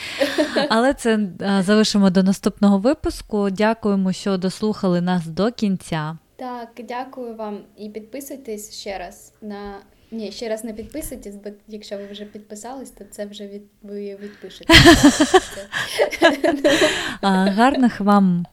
[0.69, 3.51] Але це е, залишимо до наступного випуску.
[3.51, 6.17] Дякуємо, що дослухали нас до кінця.
[6.43, 9.75] Так, дякую вам і підписуйтесь ще раз на.
[10.11, 13.63] Ні, ще раз не підписуйтесь, бо якщо ви вже підписались, то це вже від...
[13.83, 14.75] ви відпишете.
[17.23, 18.47] Гарних вам,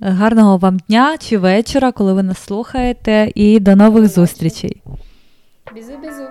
[0.00, 4.82] гарного вам дня чи вечора, коли ви нас слухаєте, і до нових зустрічей.
[5.74, 6.28] Бізу-бізу.